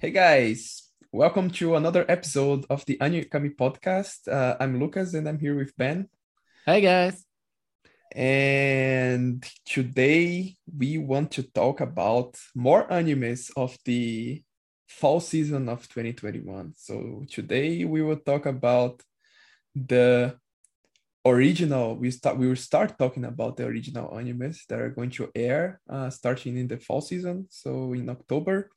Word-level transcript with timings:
Hey 0.00 0.12
guys, 0.12 0.88
welcome 1.12 1.50
to 1.60 1.76
another 1.76 2.06
episode 2.08 2.64
of 2.70 2.86
the 2.86 2.98
Anime 3.02 3.24
Kami 3.24 3.50
podcast. 3.50 4.26
Uh, 4.26 4.56
I'm 4.58 4.80
Lucas 4.80 5.12
and 5.12 5.28
I'm 5.28 5.38
here 5.38 5.54
with 5.54 5.76
Ben. 5.76 6.08
Hi 6.64 6.80
guys. 6.80 7.22
And 8.10 9.46
today 9.66 10.56
we 10.74 10.96
want 10.96 11.32
to 11.32 11.42
talk 11.42 11.82
about 11.82 12.38
more 12.54 12.88
animes 12.88 13.50
of 13.58 13.76
the 13.84 14.42
fall 14.88 15.20
season 15.20 15.68
of 15.68 15.86
2021. 15.88 16.72
So 16.78 17.26
today 17.30 17.84
we 17.84 18.00
will 18.00 18.24
talk 18.24 18.46
about 18.46 19.02
the 19.74 20.34
original 21.26 21.96
we 21.96 22.10
start 22.10 22.38
we 22.38 22.48
will 22.48 22.56
start 22.56 22.98
talking 22.98 23.26
about 23.26 23.58
the 23.58 23.66
original 23.66 24.08
animes 24.12 24.64
that 24.68 24.80
are 24.80 24.88
going 24.88 25.10
to 25.10 25.30
air 25.34 25.78
uh, 25.90 26.08
starting 26.08 26.56
in 26.56 26.66
the 26.66 26.78
fall 26.78 27.02
season 27.02 27.46
so 27.50 27.92
in 27.92 28.08
october 28.08 28.70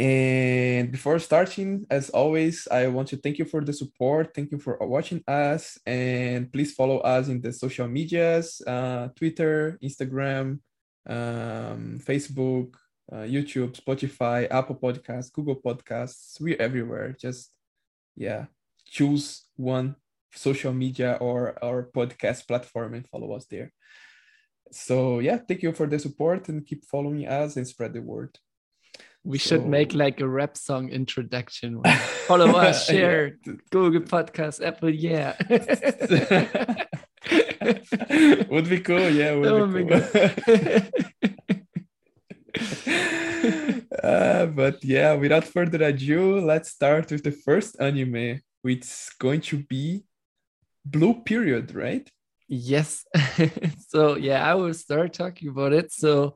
and 0.00 0.90
before 0.90 1.18
starting, 1.18 1.84
as 1.90 2.08
always, 2.08 2.66
I 2.70 2.86
want 2.86 3.08
to 3.08 3.18
thank 3.18 3.36
you 3.36 3.44
for 3.44 3.62
the 3.62 3.74
support. 3.74 4.32
Thank 4.34 4.50
you 4.50 4.58
for 4.58 4.78
watching 4.80 5.22
us. 5.28 5.78
And 5.84 6.50
please 6.50 6.72
follow 6.72 7.00
us 7.00 7.28
in 7.28 7.42
the 7.42 7.52
social 7.52 7.86
medias 7.86 8.62
uh, 8.66 9.08
Twitter, 9.14 9.78
Instagram, 9.84 10.60
um, 11.06 12.00
Facebook, 12.00 12.76
uh, 13.12 13.26
YouTube, 13.28 13.78
Spotify, 13.78 14.50
Apple 14.50 14.76
Podcasts, 14.76 15.30
Google 15.30 15.60
Podcasts. 15.60 16.40
We're 16.40 16.56
everywhere. 16.58 17.14
Just, 17.20 17.52
yeah, 18.16 18.46
choose 18.86 19.44
one 19.56 19.96
social 20.32 20.72
media 20.72 21.18
or 21.20 21.62
our 21.62 21.90
podcast 21.94 22.48
platform 22.48 22.94
and 22.94 23.06
follow 23.06 23.32
us 23.32 23.44
there. 23.50 23.70
So, 24.72 25.18
yeah, 25.18 25.40
thank 25.46 25.62
you 25.62 25.72
for 25.74 25.86
the 25.86 25.98
support 25.98 26.48
and 26.48 26.64
keep 26.64 26.86
following 26.86 27.28
us 27.28 27.56
and 27.56 27.68
spread 27.68 27.92
the 27.92 28.00
word. 28.00 28.38
We 29.24 29.38
so... 29.38 29.56
should 29.56 29.66
make 29.66 29.94
like 29.94 30.20
a 30.20 30.28
rap 30.28 30.56
song 30.56 30.88
introduction. 30.88 31.82
Follow 32.26 32.56
us, 32.56 32.86
share, 32.86 33.36
yeah. 33.44 33.52
Google 33.70 34.00
Podcast, 34.00 34.64
Apple, 34.64 34.88
yeah. 34.90 35.36
would 38.48 38.68
be 38.68 38.80
cool, 38.80 39.10
yeah. 39.10 39.34
Would 39.34 39.74
be 39.74 39.84
cool. 39.84 40.02
uh, 44.02 44.46
but 44.46 44.82
yeah, 44.82 45.12
without 45.14 45.44
further 45.44 45.84
ado, 45.84 46.40
let's 46.40 46.70
start 46.70 47.10
with 47.10 47.22
the 47.22 47.32
first 47.32 47.78
anime, 47.78 48.40
which 48.62 48.84
is 48.84 49.10
going 49.18 49.42
to 49.42 49.58
be 49.58 50.04
Blue 50.84 51.22
Period, 51.22 51.74
right? 51.74 52.10
Yes. 52.48 53.04
so 53.88 54.16
yeah, 54.16 54.50
I 54.50 54.54
will 54.54 54.72
start 54.74 55.12
talking 55.12 55.50
about 55.50 55.74
it. 55.74 55.92
So 55.92 56.34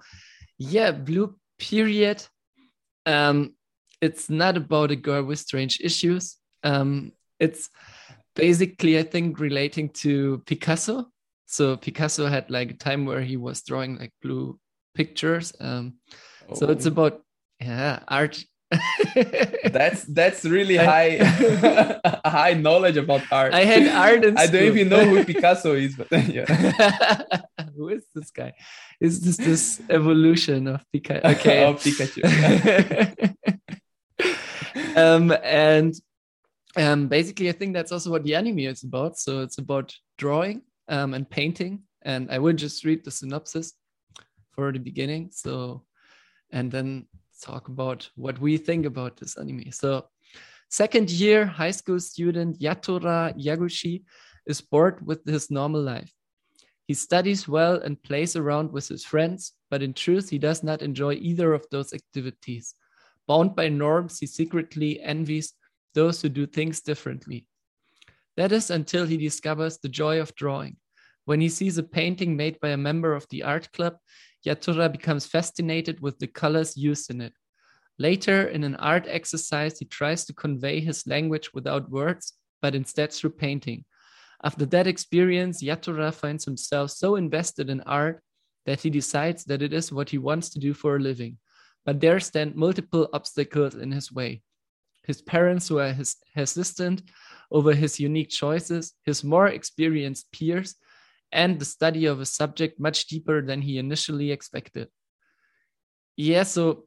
yeah, 0.59 0.93
Blue 0.93 1.35
Period 1.59 2.27
um, 3.07 3.55
it's 4.01 4.29
not 4.29 4.57
about 4.57 4.91
a 4.91 4.97
girl 4.97 5.25
with 5.25 5.39
strange 5.39 5.81
issues. 5.81 6.37
Um, 6.63 7.13
it's 7.39 7.71
basically, 8.35 8.99
I 8.99 9.03
think, 9.03 9.39
relating 9.39 9.91
to 10.01 10.43
Picasso. 10.47 11.07
So 11.47 11.77
Picasso 11.77 12.27
had 12.27 12.51
like 12.51 12.71
a 12.71 12.75
time 12.75 13.07
where 13.07 13.23
he 13.23 13.37
was 13.37 13.63
drawing 13.63 13.99
like 13.99 14.13
blue 14.23 14.59
pictures. 14.95 15.53
Um, 15.61 15.95
oh. 16.49 16.55
So 16.55 16.71
it's 16.71 16.87
oh. 16.87 16.89
about 16.89 17.23
yeah 17.61 18.01
art. 18.09 18.45
that's 19.71 20.05
that's 20.05 20.45
really 20.45 20.77
high 20.77 21.19
high 22.27 22.55
knowledge 22.55 22.97
about 22.97 23.23
art. 23.31 23.55
I 23.55 23.65
had 23.65 23.87
art. 23.89 24.25
I 24.37 24.47
don't 24.47 24.65
even 24.65 24.89
know 24.89 25.05
who 25.05 25.25
Picasso 25.25 25.75
is, 25.75 25.95
but 25.95 26.11
yeah. 26.29 26.45
who 27.77 27.89
is 27.89 28.07
this 28.15 28.31
guy? 28.31 28.53
Is 29.01 29.21
this 29.21 29.37
this 29.37 29.81
evolution 29.91 30.69
of 30.69 30.85
Pikachu? 30.95 31.25
Okay, 31.35 31.65
of 31.65 31.83
Pikachu. 31.83 32.23
um, 34.97 35.33
and 35.43 35.95
um, 36.77 37.09
basically, 37.09 37.49
I 37.49 37.53
think 37.53 37.75
that's 37.75 37.93
also 37.93 38.11
what 38.11 38.25
the 38.25 38.35
anime 38.35 38.61
is 38.61 38.83
about. 38.83 39.19
So 39.19 39.41
it's 39.41 39.59
about 39.59 39.95
drawing 40.19 40.63
um, 40.89 41.15
and 41.15 41.29
painting. 41.29 41.83
And 42.03 42.31
I 42.31 42.39
will 42.39 42.53
just 42.53 42.85
read 42.85 43.05
the 43.05 43.11
synopsis 43.11 43.75
for 44.51 44.73
the 44.73 44.79
beginning. 44.79 45.31
So, 45.33 45.85
and 46.51 46.71
then 46.71 47.07
talk 47.43 47.69
about 47.69 48.09
what 48.17 48.39
we 48.41 48.57
think 48.57 48.87
about 48.87 49.17
this 49.17 49.37
anime. 49.37 49.73
So, 49.73 50.07
second 50.71 51.11
year 51.11 51.47
high 51.47 51.71
school 51.71 52.01
student 52.01 52.59
Yatora 52.61 53.35
Yaguchi 53.39 54.03
is 54.47 54.61
bored 54.61 55.07
with 55.07 55.25
his 55.27 55.51
normal 55.51 55.83
life. 55.83 56.13
He 56.87 56.95
studies 56.95 57.49
well 57.49 57.77
and 57.77 58.03
plays 58.03 58.37
around 58.37 58.73
with 58.73 58.89
his 58.89 59.05
friends, 59.05 59.53
but 59.71 59.83
in 59.83 59.95
truth, 59.95 60.29
he 60.29 60.39
does 60.39 60.63
not 60.63 60.83
enjoy 60.83 61.15
either 61.15 61.55
of 61.55 61.67
those 61.71 61.95
activities. 61.95 62.75
Bound 63.27 63.57
by 63.57 63.69
norms, 63.71 64.19
he 64.19 64.27
secretly 64.27 65.01
envies 65.01 65.55
those 65.95 66.21
who 66.21 66.29
do 66.29 66.47
things 66.47 66.81
differently. 66.81 67.47
That 68.37 68.53
is 68.53 68.71
until 68.71 69.07
he 69.07 69.17
discovers 69.17 69.79
the 69.79 69.89
joy 69.89 70.21
of 70.21 70.35
drawing. 70.35 70.77
When 71.25 71.41
he 71.41 71.49
sees 71.49 71.79
a 71.79 71.83
painting 71.83 72.37
made 72.37 72.61
by 72.61 72.71
a 72.71 72.77
member 72.77 73.15
of 73.15 73.27
the 73.31 73.45
art 73.45 73.73
club, 73.73 73.97
Yatora 74.47 74.93
becomes 74.93 75.25
fascinated 75.25 76.01
with 76.01 76.19
the 76.19 76.27
colors 76.27 76.77
used 76.77 77.11
in 77.11 77.23
it. 77.23 77.33
Later, 77.99 78.49
in 78.49 78.65
an 78.65 78.75
art 78.77 79.07
exercise, 79.09 79.79
he 79.79 79.87
tries 79.87 80.25
to 80.27 80.35
convey 80.35 80.81
his 80.81 81.07
language 81.07 81.55
without 81.55 81.91
words, 81.91 82.35
but 82.61 82.75
instead 82.75 83.13
through 83.13 83.31
painting. 83.31 83.85
After 84.43 84.67
that 84.67 84.87
experience, 84.87 85.63
Yatora 85.63 86.13
finds 86.13 86.45
himself 86.45 86.91
so 86.91 87.17
invested 87.17 87.71
in 87.71 87.81
art 87.83 88.23
that 88.67 88.81
he 88.81 88.91
decides 88.91 89.45
that 89.45 89.63
it 89.63 89.73
is 89.73 89.93
what 89.93 90.11
he 90.11 90.19
wants 90.19 90.51
to 90.51 90.59
do 90.59 90.75
for 90.75 90.97
a 90.97 91.01
living. 91.01 91.39
But 91.85 92.01
there 92.01 92.21
stand 92.21 92.57
multiple 92.57 93.09
obstacles 93.13 93.75
in 93.75 93.93
his 93.93 94.11
way. 94.11 94.43
His 95.07 95.21
parents, 95.21 95.69
who 95.69 95.79
are 95.79 95.93
his 95.93 96.17
hesitant 96.35 97.03
over 97.51 97.75
his 97.75 98.01
unique 98.01 98.31
choices, 98.31 98.95
his 99.05 99.23
more 99.23 99.49
experienced 99.49 100.33
peers, 100.33 100.77
and 101.31 101.59
the 101.59 101.65
study 101.65 102.07
of 102.07 102.21
a 102.21 102.27
subject 102.27 102.81
much 102.81 103.07
deeper 103.07 103.43
than 103.43 103.61
he 103.61 103.79
initially 103.79 104.31
expected. 104.31 104.89
Yeah, 106.17 106.45
so 106.45 106.87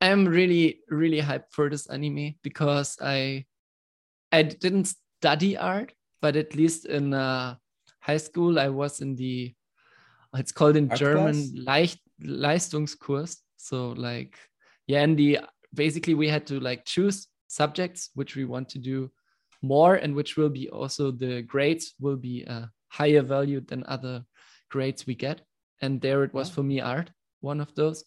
I'm 0.00 0.26
really, 0.26 0.80
really 0.88 1.20
hyped 1.20 1.50
for 1.50 1.68
this 1.68 1.86
anime 1.86 2.36
because 2.42 2.96
I 3.00 3.46
I 4.30 4.42
didn't 4.42 4.94
study 5.24 5.56
art, 5.56 5.90
but 6.20 6.36
at 6.36 6.54
least 6.54 6.84
in 6.84 7.14
uh, 7.14 7.54
high 8.00 8.18
school, 8.18 8.58
I 8.58 8.68
was 8.68 9.00
in 9.00 9.16
the, 9.16 9.54
it's 10.36 10.52
called 10.52 10.76
in 10.76 10.90
art 10.90 10.98
German, 10.98 11.64
Leicht, 11.64 11.98
Leistungskurs. 12.22 13.38
So 13.56 13.94
like, 13.96 14.36
yeah, 14.86 15.00
and 15.00 15.16
the, 15.16 15.40
basically 15.72 16.12
we 16.12 16.28
had 16.28 16.46
to 16.48 16.60
like 16.60 16.84
choose 16.84 17.28
subjects 17.48 18.10
which 18.14 18.36
we 18.36 18.44
want 18.44 18.68
to 18.68 18.78
do 18.78 19.10
more 19.62 19.94
and 19.94 20.14
which 20.14 20.36
will 20.36 20.50
be 20.50 20.68
also 20.68 21.10
the 21.10 21.40
grades 21.40 21.94
will 21.98 22.18
be 22.18 22.44
uh, 22.46 22.66
higher 22.88 23.22
valued 23.22 23.66
than 23.68 23.82
other 23.86 24.24
grades 24.70 25.06
we 25.06 25.14
get. 25.14 25.40
And 25.80 26.02
there 26.02 26.22
it 26.24 26.34
was 26.34 26.50
for 26.50 26.62
me 26.62 26.82
art, 26.82 27.10
one 27.40 27.62
of 27.62 27.74
those. 27.74 28.04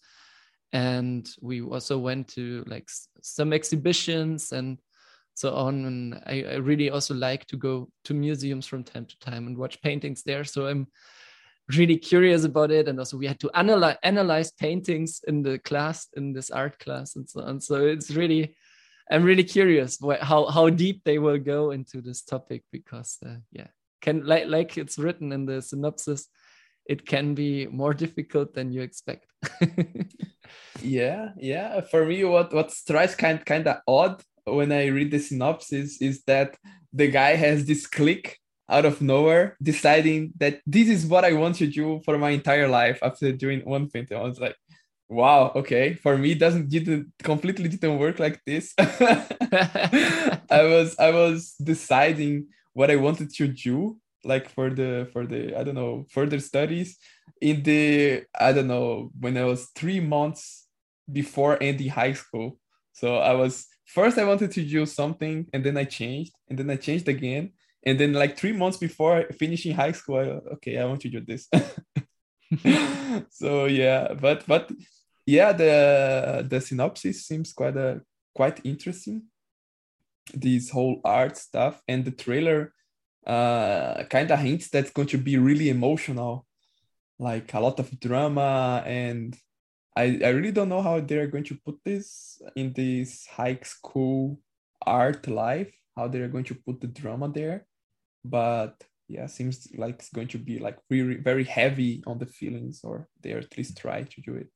And 0.72 1.28
we 1.42 1.62
also 1.62 1.98
went 1.98 2.28
to 2.36 2.62
like 2.68 2.88
some 3.22 3.52
exhibitions 3.52 4.52
and 4.52 4.78
so 5.38 5.54
on. 5.54 5.84
And 5.84 6.14
I, 6.26 6.42
I, 6.42 6.54
really 6.56 6.90
also 6.90 7.14
like 7.14 7.46
to 7.46 7.56
go 7.56 7.88
to 8.04 8.14
museums 8.14 8.66
from 8.66 8.82
time 8.82 9.06
to 9.06 9.18
time 9.20 9.46
and 9.46 9.56
watch 9.56 9.80
paintings 9.82 10.22
there. 10.24 10.44
So 10.44 10.66
I'm 10.66 10.88
really 11.76 11.96
curious 11.96 12.44
about 12.44 12.70
it. 12.70 12.88
And 12.88 12.98
also 12.98 13.16
we 13.16 13.26
had 13.26 13.38
to 13.40 13.50
analyze 13.54 13.96
analyze 14.02 14.50
paintings 14.50 15.20
in 15.28 15.42
the 15.42 15.58
class, 15.60 16.08
in 16.16 16.32
this 16.32 16.50
art 16.50 16.78
class 16.80 17.14
and 17.16 17.28
so 17.28 17.42
on. 17.42 17.60
So 17.60 17.86
it's 17.86 18.10
really, 18.10 18.56
I'm 19.10 19.22
really 19.22 19.44
curious 19.44 19.98
what, 20.00 20.20
how, 20.20 20.46
how 20.46 20.70
deep 20.70 21.04
they 21.04 21.18
will 21.18 21.38
go 21.38 21.70
into 21.70 22.00
this 22.00 22.22
topic 22.22 22.64
because 22.72 23.18
uh, 23.24 23.36
yeah, 23.52 23.68
can 24.00 24.26
like, 24.26 24.46
like 24.48 24.76
it's 24.76 24.98
written 24.98 25.30
in 25.32 25.46
the 25.46 25.62
synopsis, 25.62 26.28
it 26.86 27.06
can 27.06 27.34
be 27.34 27.66
more 27.66 27.94
difficult 27.94 28.54
than 28.54 28.72
you 28.72 28.80
expect. 28.80 29.26
yeah, 30.82 31.28
yeah. 31.36 31.82
For 31.82 32.04
me, 32.04 32.24
what 32.24 32.52
what 32.52 32.70
strikes 32.72 33.14
kind 33.14 33.44
kind 33.44 33.68
of 33.68 33.76
odd 33.86 34.22
when 34.54 34.72
I 34.72 34.86
read 34.86 35.10
the 35.10 35.18
synopsis 35.18 36.00
is 36.00 36.22
that 36.24 36.56
the 36.92 37.08
guy 37.08 37.36
has 37.36 37.64
this 37.64 37.86
click 37.86 38.38
out 38.70 38.84
of 38.84 39.00
nowhere 39.00 39.56
deciding 39.62 40.32
that 40.38 40.60
this 40.66 40.88
is 40.88 41.06
what 41.06 41.24
I 41.24 41.32
want 41.32 41.56
to 41.56 41.66
do 41.66 42.00
for 42.04 42.18
my 42.18 42.30
entire 42.30 42.68
life 42.68 42.98
after 43.02 43.32
doing 43.32 43.60
one 43.60 43.88
painting. 43.88 44.18
I 44.18 44.22
was 44.22 44.38
like, 44.38 44.56
wow, 45.08 45.52
okay. 45.54 45.94
For 45.94 46.18
me, 46.18 46.32
it 46.32 46.38
doesn't 46.38 46.68
didn't 46.68 47.12
completely 47.22 47.68
didn't 47.68 47.98
work 47.98 48.18
like 48.18 48.40
this. 48.46 48.74
I 48.78 50.40
was 50.50 50.96
I 50.98 51.10
was 51.10 51.54
deciding 51.62 52.48
what 52.74 52.90
I 52.90 52.96
wanted 52.96 53.30
to 53.34 53.48
do 53.48 53.98
like 54.24 54.50
for 54.50 54.70
the 54.70 55.08
for 55.12 55.26
the 55.26 55.58
I 55.58 55.64
don't 55.64 55.74
know 55.74 56.06
further 56.10 56.40
studies 56.40 56.98
in 57.40 57.62
the 57.62 58.24
I 58.38 58.52
don't 58.52 58.66
know 58.66 59.10
when 59.18 59.36
I 59.36 59.44
was 59.44 59.70
three 59.74 60.00
months 60.00 60.66
before 61.10 61.56
ending 61.62 61.88
high 61.88 62.12
school. 62.12 62.58
So 62.92 63.16
I 63.16 63.32
was 63.32 63.66
first 63.88 64.18
I 64.18 64.24
wanted 64.24 64.50
to 64.52 64.62
do 64.62 64.86
something 64.86 65.46
and 65.52 65.64
then 65.64 65.76
I 65.76 65.84
changed 65.84 66.32
and 66.48 66.58
then 66.58 66.70
I 66.70 66.76
changed 66.76 67.08
again. 67.08 67.52
And 67.84 67.98
then 67.98 68.12
like 68.12 68.36
three 68.36 68.52
months 68.52 68.76
before 68.76 69.24
finishing 69.38 69.74
high 69.74 69.92
school, 69.92 70.16
I, 70.16 70.52
okay, 70.54 70.78
I 70.78 70.84
want 70.84 71.00
to 71.02 71.08
do 71.08 71.20
this. 71.20 71.48
so 73.30 73.64
yeah, 73.66 74.14
but 74.14 74.46
but 74.46 74.70
yeah, 75.24 75.52
the 75.52 76.46
the 76.48 76.60
synopsis 76.60 77.26
seems 77.26 77.52
quite 77.52 77.76
a 77.76 78.02
quite 78.34 78.60
interesting. 78.64 79.22
This 80.34 80.70
whole 80.70 81.00
art 81.04 81.36
stuff 81.36 81.80
and 81.88 82.04
the 82.04 82.10
trailer 82.10 82.72
uh 83.26 84.04
kind 84.04 84.30
of 84.30 84.38
hints 84.38 84.68
that's 84.68 84.90
going 84.90 85.08
to 85.08 85.18
be 85.18 85.36
really 85.38 85.70
emotional, 85.70 86.46
like 87.18 87.54
a 87.54 87.60
lot 87.60 87.78
of 87.80 87.98
drama 88.00 88.82
and 88.86 89.36
I, 89.98 90.20
I 90.24 90.28
really 90.28 90.52
don't 90.52 90.68
know 90.68 90.80
how 90.80 91.00
they're 91.00 91.26
going 91.26 91.48
to 91.50 91.58
put 91.66 91.78
this 91.84 92.40
in 92.54 92.72
this 92.72 93.26
high 93.26 93.58
school 93.64 94.40
art 94.86 95.26
life, 95.26 95.74
how 95.96 96.06
they're 96.06 96.28
going 96.28 96.44
to 96.44 96.54
put 96.54 96.80
the 96.80 96.86
drama 96.86 97.28
there. 97.28 97.66
But 98.24 98.76
yeah, 99.08 99.26
seems 99.26 99.66
like 99.76 99.96
it's 99.96 100.10
going 100.10 100.28
to 100.28 100.38
be 100.38 100.60
like 100.60 100.78
really 100.88 101.16
very 101.16 101.42
heavy 101.42 102.04
on 102.06 102.18
the 102.18 102.26
feelings, 102.26 102.82
or 102.84 103.08
they 103.22 103.32
at 103.32 103.58
least 103.58 103.76
try 103.76 104.04
to 104.04 104.20
do 104.20 104.36
it. 104.36 104.48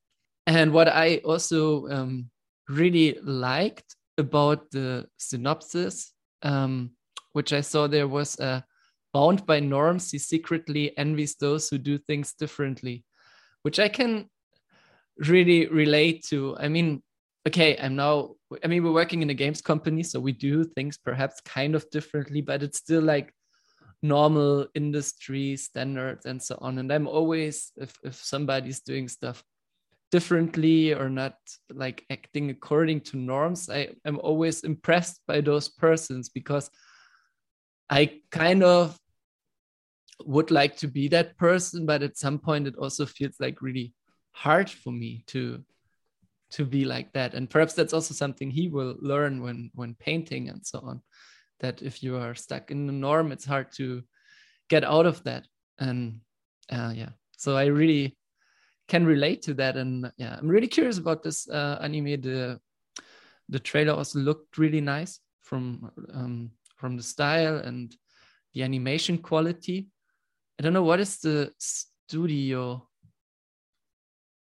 And 0.47 0.73
what 0.73 0.87
I 0.87 1.17
also 1.25 1.89
um, 1.89 2.31
really 2.69 3.19
liked 3.25 3.97
about 4.19 4.71
the 4.71 5.09
synopsis, 5.17 6.13
um, 6.43 6.91
which 7.33 7.53
I 7.53 7.63
saw 7.63 7.89
there 7.89 8.07
was 8.07 8.39
uh, 8.39 8.61
bound 9.13 9.45
by 9.45 9.59
norms, 9.59 10.13
he 10.13 10.19
secretly 10.19 10.97
envies 10.97 11.35
those 11.35 11.69
who 11.69 11.79
do 11.79 11.99
things 11.99 12.33
differently, 12.33 13.05
which 13.63 13.81
I 13.81 13.89
can 13.89 14.29
really 15.19 15.67
relate 15.67 16.25
to. 16.29 16.57
I 16.59 16.69
mean, 16.69 17.03
okay, 17.47 17.77
I'm 17.79 17.97
now, 17.97 18.35
I 18.63 18.67
mean, 18.67 18.85
we're 18.85 18.93
working 18.93 19.23
in 19.23 19.31
a 19.31 19.35
games 19.35 19.61
company, 19.61 20.03
so 20.03 20.21
we 20.21 20.33
do 20.33 20.65
things 20.65 20.99
perhaps 20.99 21.41
kind 21.45 21.75
of 21.75 21.89
differently, 21.91 22.41
but 22.41 22.63
it's 22.63 22.79
still 22.79 23.03
like 23.03 23.33
normal 24.03 24.67
industry 24.75 25.57
standards 25.57 26.27
and 26.27 26.43
so 26.43 26.59
on. 26.61 26.79
And 26.79 26.93
I'm 26.93 27.07
always, 27.07 27.73
if, 27.77 27.97
if 28.03 28.15
somebody's 28.15 28.81
doing 28.81 29.09
stuff 29.09 29.43
differently 30.11 30.93
or 30.93 31.09
not 31.09 31.35
like 31.73 32.05
acting 32.11 32.51
according 32.51 33.01
to 33.01 33.17
norms, 33.17 33.71
I 33.71 33.89
am 34.05 34.19
always 34.19 34.63
impressed 34.63 35.21
by 35.27 35.41
those 35.41 35.69
persons 35.69 36.29
because 36.29 36.71
I 37.89 38.21
kind 38.31 38.63
of 38.63 38.99
would 40.25 40.51
like 40.51 40.77
to 40.79 40.89
be 40.89 41.09
that 41.09 41.37
person, 41.39 41.87
but 41.87 42.03
at 42.03 42.19
some 42.19 42.39
point 42.39 42.67
it 42.67 42.77
also 42.77 43.07
feels 43.07 43.37
like 43.41 43.63
really 43.63 43.93
hard 44.33 44.71
for 44.71 44.93
me 44.93 45.25
to 45.29 45.63
to 46.53 46.65
be 46.67 46.85
like 46.85 47.13
that. 47.15 47.35
And 47.35 47.49
perhaps 47.49 47.73
that's 47.73 47.95
also 47.95 48.13
something 48.15 48.51
he 48.51 48.69
will 48.69 48.97
learn 49.01 49.43
when 49.43 49.71
when 49.75 49.95
painting 49.95 50.49
and 50.49 50.65
so 50.67 50.81
on 50.81 51.03
that 51.61 51.81
if 51.81 52.03
you 52.03 52.17
are 52.17 52.35
stuck 52.35 52.71
in 52.71 52.87
the 52.87 52.93
norm 52.93 53.33
it's 53.33 53.45
hard 53.45 53.73
to 53.73 54.03
get 54.69 54.85
out 54.85 55.07
of 55.07 55.23
that. 55.25 55.47
And 55.79 56.21
uh, 56.71 56.93
yeah. 56.95 57.11
So 57.37 57.57
i 57.57 57.67
really 57.67 58.17
can 58.89 59.07
relate 59.07 59.43
to 59.43 59.55
that. 59.55 59.77
And 59.77 60.11
yeah 60.17 60.37
i'm 60.39 60.49
really 60.49 60.69
curious 60.69 60.99
about 60.99 61.23
this 61.23 61.49
uh, 61.49 61.79
anime. 61.81 62.21
The 62.21 62.61
the 63.49 63.61
trailer 63.61 63.95
also 63.95 64.19
looked 64.19 64.59
really 64.59 64.81
nice 64.81 65.21
from 65.41 65.91
um, 66.13 66.51
from 66.77 66.97
the 66.97 67.03
style 67.03 67.57
and 67.59 67.95
the 68.55 68.63
animation 68.63 69.19
quality. 69.19 69.89
I 70.59 70.63
don't 70.63 70.73
know 70.73 70.83
what 70.83 71.01
is 71.01 71.19
the 71.19 71.53
studio 71.59 72.89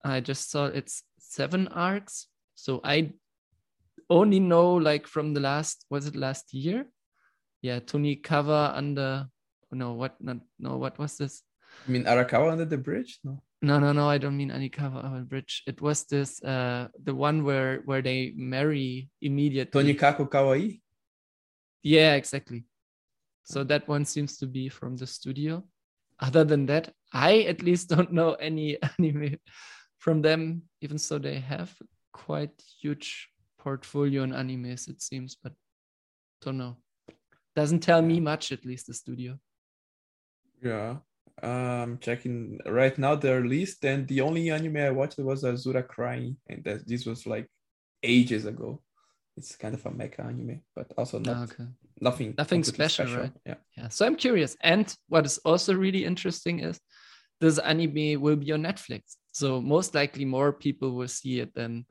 I 0.04 0.20
just 0.20 0.50
saw 0.52 0.66
it's 0.66 1.04
seven 1.20 1.68
arcs. 1.70 2.28
So 2.56 2.82
I 2.84 3.14
only 4.10 4.40
know 4.40 4.74
like 4.74 5.08
from 5.08 5.34
the 5.34 5.40
last 5.40 5.86
was 5.90 6.08
it 6.08 6.16
last 6.16 6.54
year? 6.54 6.86
Yeah, 7.62 7.80
Tonikawa 7.80 8.76
under 8.76 9.28
no 9.72 9.94
what 9.94 10.16
not 10.20 10.38
no 10.60 10.78
what 10.78 10.98
was 11.00 11.18
this? 11.18 11.44
You 11.88 11.94
mean 11.94 12.04
Arakawa 12.06 12.52
under 12.52 12.66
the 12.66 12.78
bridge? 12.78 13.20
No. 13.24 13.42
No, 13.64 13.80
no, 13.80 13.92
no. 13.94 14.10
I 14.10 14.18
don't 14.18 14.36
mean 14.36 14.50
Anikawa 14.50 15.06
under 15.06 15.20
the 15.20 15.26
bridge. 15.26 15.64
It 15.68 15.82
was 15.82 16.06
this 16.06 16.42
uh 16.44 16.88
the 17.04 17.14
one 17.14 17.44
where 17.44 17.82
where 17.86 18.02
they 18.02 18.34
marry 18.36 19.10
immediately. 19.22 19.94
Tonikaku 19.94 20.30
Kawaii. 20.30 20.82
Yeah, 21.84 22.16
exactly. 22.16 22.66
So 23.44 23.64
that 23.66 23.88
one 23.88 24.06
seems 24.06 24.38
to 24.38 24.48
be 24.48 24.70
from 24.70 24.98
the 24.98 25.08
studio. 25.08 25.64
Other 26.20 26.44
than 26.44 26.68
that, 26.68 26.94
I 27.12 27.42
at 27.50 27.64
least 27.64 27.90
don't 27.90 28.12
know 28.14 28.34
any 28.34 28.78
anime 28.98 29.38
from 30.02 30.22
them, 30.22 30.64
even 30.82 30.98
so 30.98 31.20
they 31.20 31.40
have 31.40 31.72
quite 32.12 32.52
huge 32.82 33.30
portfolio 33.60 34.24
in 34.24 34.32
animes, 34.32 34.90
it 34.90 35.00
seems, 35.02 35.38
but 35.42 35.54
don't 36.42 36.58
know. 36.58 36.78
Doesn't 37.56 37.82
tell 37.82 38.02
me 38.02 38.20
much, 38.20 38.52
at 38.52 38.66
least 38.66 38.88
the 38.88 38.94
studio. 38.94 39.38
Yeah. 40.62 40.98
Um 41.44 41.98
checking 42.02 42.60
right 42.66 42.98
now 42.98 43.16
their 43.16 43.42
list 43.46 43.86
and 43.86 44.08
the 44.08 44.22
only 44.22 44.50
anime 44.52 44.78
I 44.78 44.92
watched 44.92 45.20
was 45.20 45.44
Asura 45.44 45.84
crying 45.84 46.38
and 46.50 46.64
that 46.66 46.88
this 46.88 47.06
was 47.06 47.26
like 47.26 47.48
ages 48.04 48.46
ago. 48.46 48.82
It's 49.38 49.56
kind 49.56 49.74
of 49.76 49.86
a 49.86 49.92
mecha 49.92 50.26
anime, 50.26 50.62
but 50.76 50.92
also 50.98 51.20
not 51.20 51.38
Ah, 51.38 51.44
okay. 51.44 51.68
nothing 52.02 52.34
Nothing 52.38 52.64
completely 52.64 52.90
special, 52.90 53.22
right? 53.22 53.34
Yeah. 53.46 53.60
Yeah. 53.78 53.90
So 53.90 54.06
I'm 54.06 54.16
curious. 54.16 54.58
And 54.62 54.86
what 55.08 55.26
is 55.26 55.38
also 55.46 55.74
really 55.74 56.04
interesting 56.06 56.60
is 56.60 56.80
this 57.40 57.58
anime 57.60 58.22
will 58.22 58.36
be 58.36 58.52
on 58.52 58.64
Netflix. 58.64 59.18
So 59.32 59.62
most 59.62 59.96
likely 59.96 60.26
more 60.26 60.52
people 60.52 60.92
will 60.92 61.08
see 61.08 61.40
it 61.40 61.54
than 61.54 61.86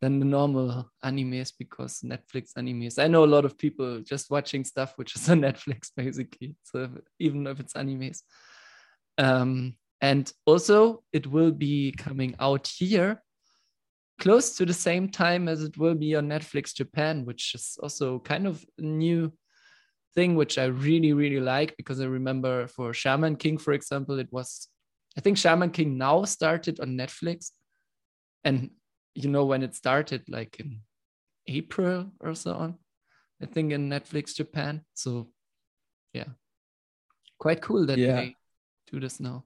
than 0.00 0.18
the 0.18 0.24
normal 0.24 0.90
animes 1.04 1.52
because 1.58 2.00
Netflix 2.00 2.54
animes. 2.56 2.98
I 2.98 3.06
know 3.06 3.24
a 3.24 3.34
lot 3.34 3.44
of 3.44 3.58
people 3.58 4.00
just 4.00 4.30
watching 4.30 4.64
stuff 4.64 4.94
which 4.96 5.14
is 5.14 5.28
on 5.28 5.40
Netflix 5.48 5.90
basically. 5.94 6.56
So 6.62 6.84
if- 6.84 7.02
even 7.18 7.46
if 7.46 7.60
it's 7.60 7.74
animes. 7.74 8.22
Um, 9.18 9.76
and 10.00 10.32
also 10.46 11.02
it 11.12 11.26
will 11.26 11.52
be 11.52 11.92
coming 11.92 12.34
out 12.40 12.66
here 12.66 13.22
close 14.18 14.54
to 14.56 14.66
the 14.66 14.74
same 14.74 15.08
time 15.08 15.48
as 15.48 15.62
it 15.62 15.76
will 15.78 15.94
be 15.94 16.14
on 16.14 16.28
Netflix 16.28 16.74
Japan, 16.74 17.24
which 17.24 17.54
is 17.54 17.78
also 17.82 18.18
kind 18.20 18.46
of 18.46 18.64
a 18.78 18.82
new 18.82 19.32
thing 20.14 20.36
which 20.36 20.58
I 20.58 20.66
really, 20.66 21.12
really 21.12 21.40
like 21.40 21.76
because 21.76 22.00
I 22.00 22.04
remember 22.04 22.66
for 22.68 22.92
Shaman 22.92 23.36
King, 23.36 23.58
for 23.58 23.72
example, 23.72 24.18
it 24.18 24.28
was 24.30 24.68
I 25.20 25.22
think 25.22 25.36
Shaman 25.36 25.68
King 25.68 25.98
now 25.98 26.24
started 26.24 26.80
on 26.80 26.96
Netflix. 26.96 27.50
And 28.42 28.70
you 29.14 29.28
know 29.28 29.44
when 29.44 29.62
it 29.62 29.74
started, 29.74 30.24
like 30.30 30.58
in 30.58 30.80
April 31.46 32.10
or 32.20 32.34
so 32.34 32.54
on, 32.54 32.78
I 33.42 33.44
think 33.44 33.70
in 33.70 33.90
Netflix 33.90 34.34
Japan. 34.34 34.80
So 34.94 35.28
yeah. 36.14 36.32
Quite 37.38 37.60
cool 37.60 37.84
that 37.84 37.98
Yeah. 37.98 38.16
they 38.16 38.36
do 38.90 38.98
this 38.98 39.20
now. 39.20 39.44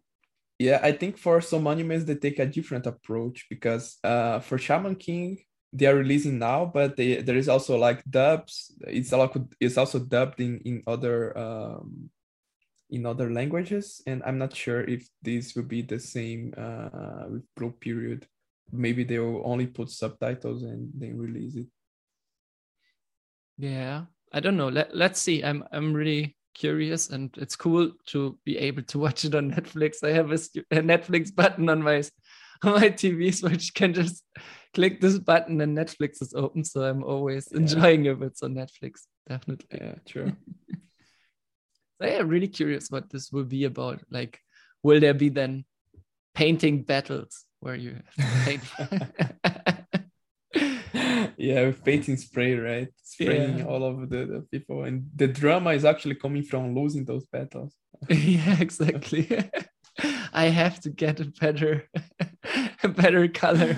Yeah, 0.61 0.79
I 0.81 0.93
think 0.93 1.19
for 1.19 1.41
some 1.41 1.65
animes 1.65 2.06
they 2.06 2.15
take 2.15 2.38
a 2.38 2.47
different 2.47 2.87
approach 2.87 3.47
because 3.50 3.99
uh 4.04 4.38
for 4.38 4.59
Shaman 4.59 4.95
King 4.95 5.43
they 5.73 5.87
are 5.87 5.97
releasing 5.97 6.38
now, 6.38 6.71
but 6.71 6.95
they 6.95 7.21
there 7.21 7.37
is 7.37 7.49
also 7.49 7.76
like 7.76 7.99
dubs. 8.09 8.71
It's 8.87 9.11
a 9.11 9.16
lot 9.16 9.35
it's 9.59 9.76
also 9.76 9.99
dubbed 9.99 10.38
in 10.38 10.61
in 10.62 10.85
other 10.87 11.37
um 11.37 12.11
in 12.95 13.07
other 13.07 13.31
languages, 13.31 14.01
and 14.07 14.23
I'm 14.25 14.39
not 14.39 14.55
sure 14.55 14.83
if 14.83 15.09
this 15.23 15.55
will 15.55 15.65
be 15.69 15.83
the 15.83 15.99
same 15.99 16.55
uh 16.57 17.27
with 17.29 17.43
Blue 17.57 17.73
Period. 17.73 18.27
Maybe 18.73 19.05
they 19.05 19.19
will 19.19 19.43
only 19.45 19.67
put 19.67 19.91
subtitles 19.91 20.63
and 20.63 20.91
then 20.95 21.19
release 21.19 21.57
it. 21.57 21.67
Yeah, 23.59 24.07
I 24.33 24.41
don't 24.41 24.57
know. 24.57 24.69
Let, 24.69 24.97
let's 24.97 25.21
see. 25.21 25.43
I'm 25.45 25.65
I'm 25.73 25.93
really 25.93 26.37
curious, 26.55 27.11
and 27.11 27.31
it's 27.37 27.57
cool 27.57 27.93
to 28.07 28.39
be 28.45 28.57
able 28.59 28.83
to 28.83 28.99
watch 29.05 29.25
it 29.25 29.35
on 29.35 29.51
Netflix. 29.51 30.03
I 30.03 30.13
have 30.13 30.31
a, 30.31 30.41
a 30.79 30.83
Netflix 30.83 31.35
button 31.35 31.69
on 31.69 31.83
my 31.83 32.03
on 32.65 32.73
my 32.81 32.91
TV, 32.91 33.33
so 33.35 33.49
I 33.49 33.59
can 33.75 33.93
just 33.95 34.25
click 34.73 35.01
this 35.01 35.19
button 35.19 35.61
and 35.61 35.77
Netflix 35.77 36.21
is 36.23 36.35
open. 36.35 36.65
So 36.65 36.83
I'm 36.83 37.05
always 37.05 37.49
Yeah. 37.51 37.59
enjoying 37.59 38.07
if 38.07 38.23
it's 38.23 38.43
on 38.43 38.55
Netflix. 38.55 39.03
Definitely. 39.29 39.79
Yeah, 39.81 39.95
true. 40.07 40.33
So 42.01 42.09
yeah, 42.09 42.23
really 42.25 42.49
curious 42.49 42.91
what 42.91 43.11
this 43.11 43.31
will 43.33 43.45
be 43.45 43.65
about. 43.65 44.01
Like, 44.11 44.41
will 44.83 45.01
there 45.01 45.15
be 45.15 45.29
then 45.29 45.65
painting 46.35 46.83
battles 46.83 47.45
where 47.61 47.75
you 47.77 47.97
have 48.17 48.17
to 48.17 48.45
paint? 48.45 48.63
yeah, 51.39 51.67
with 51.67 51.85
painting 51.85 52.17
spray, 52.17 52.55
right? 52.57 52.89
Spraying 53.03 53.59
Yeah. 53.59 53.65
all 53.65 53.85
over 53.85 54.07
the, 54.07 54.27
the 54.27 54.47
people, 54.51 54.85
and 54.85 55.09
the 55.15 55.29
drama 55.29 55.71
is 55.71 55.85
actually 55.85 56.17
coming 56.17 56.43
from 56.43 56.75
losing 56.75 57.05
those 57.05 57.27
battles. 57.27 57.75
yeah, 58.09 58.57
exactly. 58.61 59.29
I 60.33 60.47
have 60.47 60.81
to 60.81 60.91
get 60.91 61.21
a 61.21 61.27
better, 61.27 61.89
a 62.83 62.89
better 62.89 63.29
color. 63.29 63.77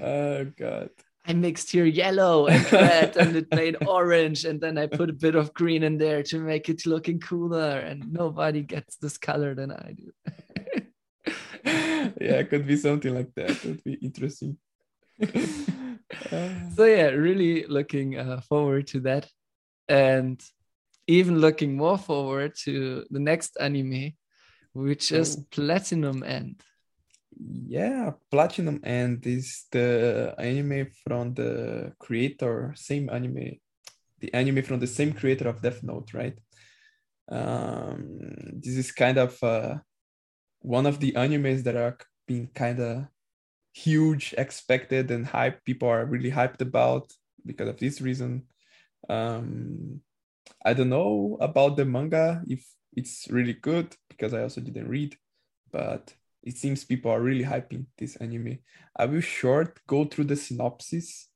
oh 0.00 0.44
god. 0.56 0.90
I 1.30 1.32
mixed 1.32 1.70
here 1.70 1.84
yellow 1.84 2.48
and 2.48 2.72
red, 2.72 3.16
and 3.16 3.36
it 3.36 3.54
made 3.54 3.76
orange, 3.86 4.44
and 4.44 4.60
then 4.60 4.76
I 4.76 4.88
put 4.88 5.10
a 5.10 5.12
bit 5.12 5.36
of 5.36 5.54
green 5.54 5.84
in 5.84 5.96
there 5.96 6.24
to 6.24 6.40
make 6.40 6.68
it 6.68 6.86
looking 6.86 7.20
cooler. 7.20 7.78
And 7.78 8.12
nobody 8.12 8.62
gets 8.62 8.96
this 8.96 9.16
color 9.16 9.54
than 9.54 9.70
I 9.70 9.94
do. 9.94 10.10
yeah, 12.20 12.40
it 12.42 12.50
could 12.50 12.66
be 12.66 12.76
something 12.76 13.14
like 13.14 13.32
that. 13.36 13.50
It 13.50 13.64
would 13.64 13.84
be 13.84 13.94
interesting. 13.94 14.58
So 16.74 16.84
yeah, 16.84 17.10
really 17.10 17.66
looking 17.66 18.18
uh, 18.18 18.40
forward 18.40 18.88
to 18.88 19.00
that, 19.00 19.28
and 19.88 20.42
even 21.06 21.38
looking 21.38 21.76
more 21.76 21.98
forward 21.98 22.56
to 22.64 23.04
the 23.10 23.20
next 23.20 23.56
anime, 23.60 24.14
which 24.72 25.12
is 25.12 25.36
Oh. 25.38 25.44
Platinum 25.52 26.24
End. 26.24 26.64
Yeah, 27.38 28.12
Platinum 28.30 28.80
End 28.84 29.26
is 29.26 29.66
the 29.70 30.34
anime 30.38 30.88
from 31.06 31.34
the 31.34 31.92
creator, 31.98 32.72
same 32.76 33.08
anime, 33.08 33.58
the 34.20 34.32
anime 34.34 34.62
from 34.62 34.80
the 34.80 34.86
same 34.86 35.12
creator 35.12 35.48
of 35.48 35.62
Death 35.62 35.82
Note, 35.82 36.12
right? 36.12 36.38
Um, 37.30 38.18
this 38.52 38.76
is 38.76 38.92
kind 38.92 39.18
of 39.18 39.42
uh, 39.42 39.78
one 40.60 40.86
of 40.86 41.00
the 41.00 41.12
animes 41.12 41.62
that 41.64 41.76
are 41.76 41.96
being 42.26 42.48
kind 42.54 42.80
of 42.80 43.06
huge, 43.72 44.34
expected, 44.36 45.10
and 45.10 45.26
hype. 45.26 45.64
People 45.64 45.88
are 45.88 46.04
really 46.04 46.30
hyped 46.30 46.60
about 46.60 47.12
because 47.46 47.68
of 47.68 47.78
this 47.78 48.00
reason. 48.00 48.44
Um, 49.08 50.00
I 50.64 50.74
don't 50.74 50.88
know 50.88 51.38
about 51.40 51.76
the 51.76 51.84
manga 51.84 52.42
if 52.46 52.66
it's 52.94 53.28
really 53.30 53.54
good 53.54 53.94
because 54.08 54.34
I 54.34 54.42
also 54.42 54.60
didn't 54.60 54.88
read, 54.88 55.16
but 55.70 56.12
it 56.42 56.56
seems 56.56 56.84
people 56.84 57.10
are 57.10 57.20
really 57.20 57.44
hyping 57.44 57.86
this 57.98 58.16
anime. 58.16 58.58
I 58.96 59.06
will 59.06 59.20
short 59.20 59.80
go 59.86 60.04
through 60.04 60.24
the 60.24 60.36
synopsis. 60.36 61.28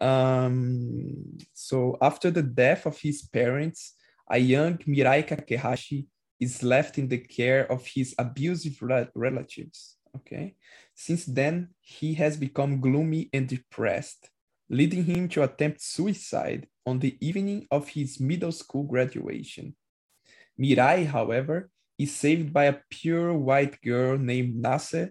Um, 0.00 1.38
so 1.52 1.96
after 2.02 2.30
the 2.30 2.42
death 2.42 2.86
of 2.86 2.98
his 2.98 3.22
parents, 3.22 3.94
a 4.30 4.38
young 4.38 4.78
Mirai 4.78 5.26
Kakehashi 5.26 6.06
is 6.40 6.62
left 6.62 6.98
in 6.98 7.08
the 7.08 7.18
care 7.18 7.70
of 7.70 7.86
his 7.86 8.14
abusive 8.18 8.82
relatives. 9.14 9.96
Okay. 10.16 10.56
Since 10.94 11.26
then, 11.26 11.70
he 11.80 12.14
has 12.14 12.36
become 12.36 12.80
gloomy 12.80 13.30
and 13.32 13.48
depressed, 13.48 14.30
leading 14.68 15.04
him 15.04 15.28
to 15.30 15.42
attempt 15.42 15.80
suicide 15.80 16.68
on 16.86 16.98
the 16.98 17.16
evening 17.20 17.66
of 17.70 17.88
his 17.88 18.20
middle 18.20 18.52
school 18.52 18.84
graduation. 18.84 19.74
Mirai, 20.60 21.06
however, 21.06 21.70
is 21.98 22.14
saved 22.14 22.52
by 22.52 22.64
a 22.64 22.80
pure 22.90 23.32
white 23.34 23.80
girl 23.82 24.18
named 24.18 24.62
Nase, 24.62 25.10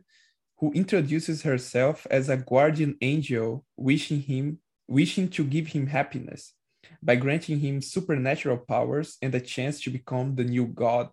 who 0.58 0.72
introduces 0.74 1.42
herself 1.42 2.08
as 2.10 2.30
a 2.30 2.38
guardian 2.38 2.98
angel, 3.02 3.66
wishing 3.76 4.22
him 4.22 4.60
wishing 4.88 5.30
to 5.30 5.44
give 5.44 5.68
him 5.68 5.88
happiness 5.88 6.54
by 7.02 7.16
granting 7.16 7.60
him 7.60 7.82
supernatural 7.82 8.58
powers 8.58 9.18
and 9.22 9.34
a 9.34 9.40
chance 9.40 9.82
to 9.82 9.90
become 9.90 10.36
the 10.36 10.44
new 10.44 10.68
god. 10.68 11.10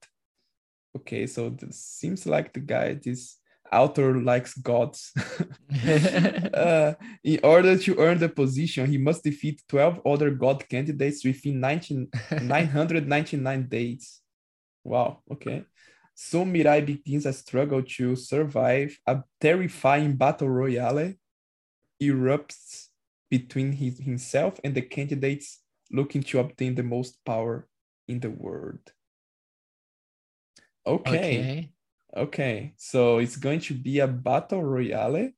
Okay, 0.97 1.27
so 1.27 1.51
this 1.51 1.79
seems 1.79 2.27
like 2.27 2.53
the 2.53 2.61
guy, 2.61 2.95
this 2.95 3.37
author 3.73 4.21
likes 4.21 4.55
gods. 4.55 5.13
uh, 6.55 6.95
in 7.23 7.41
order 7.43 7.79
to 7.79 7.99
earn 7.99 8.19
the 8.19 8.29
position, 8.29 8.87
he 8.87 8.99
must 8.99 9.23
defeat 9.23 9.63
12 9.69 10.01
other 10.05 10.31
god 10.31 10.69
candidates 10.69 11.25
within 11.25 11.61
19, 11.61 12.09
999 12.43 13.69
days. 13.69 14.20
Wow, 14.85 15.23
okay. 15.31 15.65
So 16.15 16.45
Mirai 16.45 16.85
begins 16.85 17.27
a 17.27 17.33
struggle 17.33 17.83
to 17.83 18.17
survive. 18.17 18.99
A 19.07 19.23
terrifying 19.41 20.17
battle 20.17 20.51
royale 20.51 21.15
erupts 22.03 22.89
between 23.31 23.73
his, 23.73 23.99
himself 23.99 24.61
and 24.65 24.75
the 24.75 24.83
candidates 24.83 25.61
looking 25.91 26.23
to 26.25 26.41
obtain 26.41 26.75
the 26.75 26.83
most 26.83 27.25
power 27.25 27.69
in 28.09 28.21
the 28.21 28.31
world. 28.31 28.81
Okay. 30.87 31.17
okay. 31.17 31.73
Okay. 32.17 32.75
So 32.77 33.19
it's 33.19 33.37
going 33.37 33.61
to 33.61 33.75
be 33.75 34.01
a 34.01 34.09
battle 34.09 34.63
royale 34.63 35.31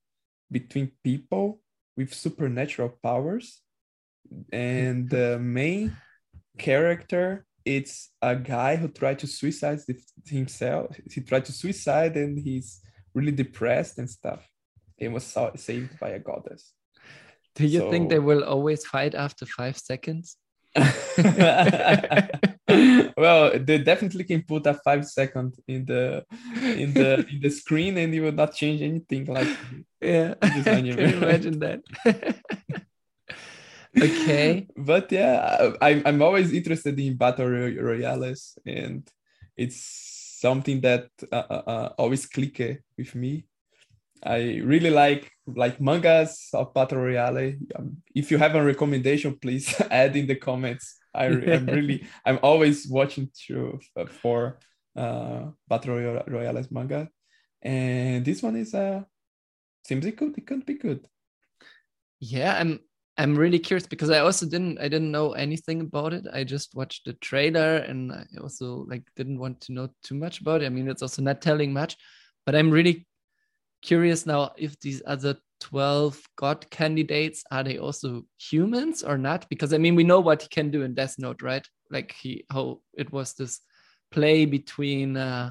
between 0.50 0.92
people 1.04 1.60
with 1.96 2.14
supernatural 2.14 2.98
powers. 3.02 3.60
And 4.52 5.08
the 5.10 5.38
main 5.38 5.96
character 6.58 7.46
it's 7.64 8.10
a 8.20 8.36
guy 8.36 8.76
who 8.76 8.88
tried 8.88 9.18
to 9.20 9.26
suicide 9.26 9.80
himself. 10.26 10.96
He 11.10 11.20
tried 11.20 11.44
to 11.46 11.52
suicide 11.52 12.16
and 12.16 12.38
he's 12.38 12.80
really 13.14 13.32
depressed 13.32 13.98
and 13.98 14.08
stuff. 14.08 14.48
And 15.00 15.12
was 15.14 15.36
saved 15.56 15.98
by 15.98 16.10
a 16.10 16.20
goddess. 16.20 16.74
Do 17.54 17.66
you 17.66 17.80
so... 17.80 17.90
think 17.90 18.08
they 18.08 18.20
will 18.20 18.44
always 18.44 18.86
fight 18.86 19.14
after 19.14 19.46
five 19.46 19.76
seconds? 19.76 20.36
well, 23.16 23.58
they 23.58 23.78
definitely 23.84 24.24
can 24.24 24.42
put 24.42 24.66
a 24.66 24.74
five 24.74 25.04
second 25.06 25.54
in 25.68 25.84
the 25.84 26.24
in 26.62 26.94
the 26.94 27.26
in 27.30 27.40
the 27.42 27.50
screen, 27.50 27.98
and 27.98 28.14
you 28.14 28.22
will 28.22 28.32
not 28.32 28.54
change 28.54 28.80
anything. 28.80 29.26
Like 29.26 29.48
yeah, 30.00 30.34
can 30.64 30.86
you 30.86 30.94
imagine 30.94 31.58
that? 31.58 31.82
Okay, 33.96 34.66
but 34.76 35.10
yeah, 35.12 35.72
I, 35.80 36.02
I'm 36.04 36.22
always 36.22 36.52
interested 36.52 36.98
in 36.98 37.16
battle 37.16 37.48
royales, 37.48 38.58
and 38.66 39.08
it's 39.56 40.38
something 40.40 40.80
that 40.80 41.08
uh, 41.30 41.36
uh, 41.36 41.62
uh 41.66 41.88
always 41.98 42.26
click 42.26 42.82
with 42.96 43.14
me. 43.14 43.46
I 44.24 44.60
really 44.64 44.90
like 44.90 45.30
like 45.46 45.80
mangas 45.80 46.48
of 46.54 46.72
battle 46.74 46.98
royale. 46.98 47.54
Um, 47.74 48.02
if 48.14 48.30
you 48.30 48.38
have 48.38 48.54
a 48.54 48.64
recommendation, 48.64 49.38
please 49.38 49.74
add 49.90 50.16
in 50.16 50.26
the 50.26 50.36
comments. 50.36 50.98
I, 51.14 51.26
am 51.26 51.66
really 51.76 52.06
I'm 52.24 52.38
always 52.42 52.86
watching 52.88 53.30
through 53.34 53.80
for 54.20 54.58
uh, 54.96 55.50
battle 55.68 56.22
royales 56.26 56.70
manga, 56.70 57.08
and 57.60 58.24
this 58.24 58.42
one 58.42 58.56
is 58.56 58.74
uh 58.74 59.02
seems 59.84 60.06
it 60.06 60.16
could 60.16 60.38
it 60.38 60.46
could 60.46 60.64
be 60.64 60.78
good. 60.78 61.06
Yeah, 62.20 62.56
I'm 62.58 62.78
I'm 63.18 63.34
really 63.34 63.58
curious 63.58 63.86
because 63.86 64.10
I 64.10 64.20
also 64.20 64.46
didn't 64.46 64.78
I 64.78 64.88
didn't 64.88 65.12
know 65.12 65.32
anything 65.32 65.80
about 65.80 66.12
it. 66.14 66.24
I 66.32 66.44
just 66.44 66.74
watched 66.74 67.04
the 67.04 67.12
trailer 67.14 67.76
and 67.76 68.10
I 68.12 68.24
also 68.40 68.86
like 68.88 69.04
didn't 69.16 69.38
want 69.38 69.60
to 69.62 69.72
know 69.72 69.88
too 70.02 70.14
much 70.14 70.40
about 70.40 70.62
it. 70.62 70.66
I 70.66 70.70
mean, 70.70 70.88
it's 70.88 71.02
also 71.02 71.20
not 71.20 71.42
telling 71.42 71.72
much, 71.72 71.96
but 72.46 72.54
I'm 72.54 72.70
really 72.70 73.06
curious 73.82 74.24
now 74.26 74.52
if 74.56 74.78
these 74.80 75.02
other 75.06 75.36
12 75.60 76.20
god 76.36 76.68
candidates 76.70 77.44
are 77.50 77.62
they 77.62 77.78
also 77.78 78.22
humans 78.38 79.02
or 79.02 79.16
not 79.18 79.48
because 79.48 79.72
i 79.72 79.78
mean 79.78 79.94
we 79.94 80.02
know 80.02 80.18
what 80.20 80.42
he 80.42 80.48
can 80.48 80.70
do 80.70 80.82
in 80.82 80.94
death 80.94 81.16
note 81.18 81.42
right 81.42 81.66
like 81.90 82.12
he 82.12 82.44
how 82.50 82.80
it 82.94 83.12
was 83.12 83.34
this 83.34 83.60
play 84.10 84.44
between 84.44 85.16
uh 85.16 85.50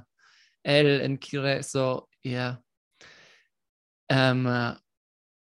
L 0.64 0.86
and 0.86 1.20
Kira 1.20 1.64
so 1.64 2.08
yeah 2.24 2.56
um 4.10 4.48
uh, 4.48 4.76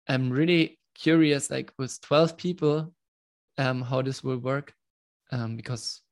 i'm 0.09 0.31
really 0.31 0.80
curious 1.01 1.51
like 1.51 1.73
with 1.79 2.01
12 2.03 2.37
people 2.37 2.93
um 3.59 3.83
how 3.83 4.03
this 4.03 4.23
will 4.23 4.39
work 4.39 4.75
um 5.33 5.57
because 5.57 6.03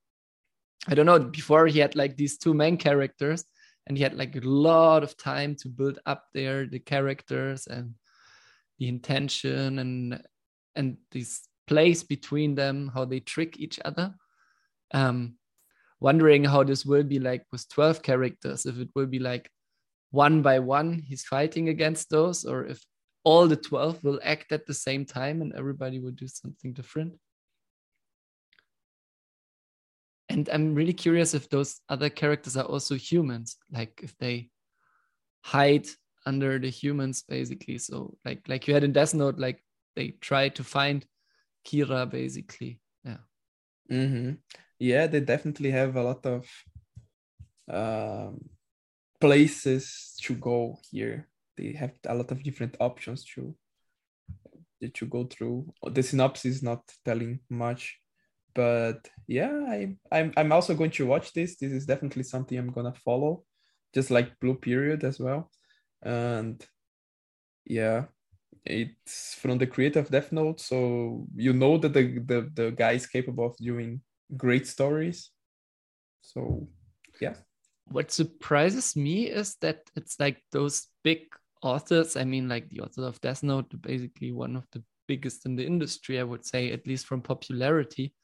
i 0.88 0.94
don't 0.94 1.06
know 1.06 1.18
before 1.18 1.66
he 1.66 1.78
had 1.78 1.94
like 1.94 2.16
these 2.16 2.38
two 2.38 2.54
main 2.54 2.76
characters 2.76 3.44
and 3.88 3.96
he 3.96 4.02
had 4.02 4.14
like 4.14 4.36
a 4.36 4.40
lot 4.40 5.02
of 5.02 5.16
time 5.16 5.54
to 5.56 5.68
build 5.68 5.98
up 6.06 6.24
there 6.34 6.66
the 6.66 6.78
characters 6.78 7.66
and 7.66 7.94
the 8.78 8.86
intention 8.86 9.78
and 9.78 10.22
and 10.76 10.96
this 11.10 11.48
place 11.66 12.02
between 12.02 12.54
them 12.54 12.90
how 12.94 13.04
they 13.04 13.20
trick 13.20 13.58
each 13.58 13.78
other. 13.84 14.14
Um 14.92 15.36
wondering 16.00 16.44
how 16.44 16.62
this 16.62 16.86
will 16.86 17.02
be 17.02 17.18
like 17.18 17.44
with 17.50 17.68
12 17.70 18.02
characters 18.02 18.66
if 18.66 18.78
it 18.78 18.88
will 18.94 19.06
be 19.06 19.18
like 19.18 19.50
one 20.12 20.42
by 20.42 20.60
one 20.60 20.92
he's 20.92 21.24
fighting 21.24 21.68
against 21.68 22.08
those 22.08 22.44
or 22.44 22.64
if 22.64 22.80
all 23.28 23.46
the 23.46 23.56
12 23.56 24.02
will 24.04 24.18
act 24.24 24.52
at 24.52 24.64
the 24.64 24.72
same 24.72 25.04
time 25.04 25.42
and 25.42 25.52
everybody 25.54 25.98
will 26.00 26.16
do 26.22 26.26
something 26.26 26.72
different. 26.72 27.12
And 30.30 30.48
i'm 30.48 30.74
really 30.74 30.94
curious 30.94 31.34
if 31.34 31.48
those 31.48 31.80
other 31.88 32.08
characters 32.08 32.56
are 32.56 32.64
also 32.64 32.94
humans 32.94 33.56
like 33.70 34.00
if 34.02 34.16
they 34.18 34.50
hide 35.44 35.86
under 36.24 36.58
the 36.58 36.70
humans 36.70 37.22
basically. 37.36 37.78
So 37.78 38.16
like 38.24 38.40
like 38.48 38.66
you 38.66 38.72
had 38.74 38.84
in 38.84 38.92
death 38.92 39.12
note 39.12 39.38
like 39.38 39.62
they 39.94 40.08
try 40.28 40.48
to 40.48 40.64
find 40.64 41.04
kira 41.66 42.08
basically. 42.08 42.80
Yeah. 43.04 43.22
Mm-hmm. 43.90 44.30
yeah 44.78 45.06
they 45.06 45.20
definitely 45.20 45.70
have 45.70 45.96
a 45.96 46.02
lot 46.02 46.24
of 46.26 46.42
um, 47.80 48.50
places 49.20 50.16
to 50.24 50.34
go 50.34 50.78
here 50.90 51.28
they 51.58 51.72
have 51.72 51.92
a 52.06 52.14
lot 52.14 52.30
of 52.30 52.42
different 52.42 52.76
options 52.80 53.24
to 53.24 53.54
to 54.94 55.06
go 55.06 55.24
through 55.24 55.66
the 55.92 56.02
synopsis 56.02 56.56
is 56.56 56.62
not 56.62 56.82
telling 57.04 57.40
much 57.50 57.98
but 58.58 59.08
yeah, 59.28 59.52
I, 59.68 59.94
I'm 60.10 60.32
I'm 60.36 60.50
also 60.50 60.74
going 60.74 60.90
to 60.90 61.06
watch 61.06 61.32
this. 61.32 61.56
This 61.56 61.70
is 61.70 61.86
definitely 61.86 62.24
something 62.24 62.58
I'm 62.58 62.72
gonna 62.72 62.92
follow, 62.92 63.44
just 63.94 64.10
like 64.10 64.38
Blue 64.40 64.56
Period 64.56 65.04
as 65.04 65.20
well. 65.20 65.48
And 66.02 66.64
yeah, 67.64 68.06
it's 68.64 69.34
from 69.34 69.58
the 69.58 69.66
creator 69.68 70.00
of 70.00 70.10
Death 70.10 70.32
Note, 70.32 70.60
so 70.60 71.26
you 71.36 71.52
know 71.52 71.78
that 71.78 71.92
the 71.92 72.18
the, 72.18 72.50
the 72.52 72.70
guy 72.72 72.92
is 72.92 73.06
capable 73.06 73.46
of 73.46 73.56
doing 73.58 74.00
great 74.36 74.66
stories. 74.66 75.30
So 76.22 76.68
yeah. 77.20 77.34
What 77.92 78.10
surprises 78.10 78.96
me 78.96 79.28
is 79.28 79.54
that 79.60 79.82
it's 79.94 80.18
like 80.18 80.42
those 80.50 80.88
big 81.04 81.20
authors. 81.62 82.16
I 82.16 82.24
mean, 82.24 82.48
like 82.48 82.68
the 82.68 82.80
author 82.80 83.04
of 83.04 83.20
Death 83.20 83.42
Note, 83.42 83.80
basically 83.80 84.32
one 84.32 84.56
of 84.56 84.66
the 84.72 84.82
biggest 85.06 85.46
in 85.46 85.56
the 85.56 85.66
industry, 85.66 86.20
I 86.20 86.24
would 86.24 86.44
say, 86.44 86.72
at 86.72 86.86
least 86.86 87.06
from 87.06 87.22
popularity. 87.22 88.14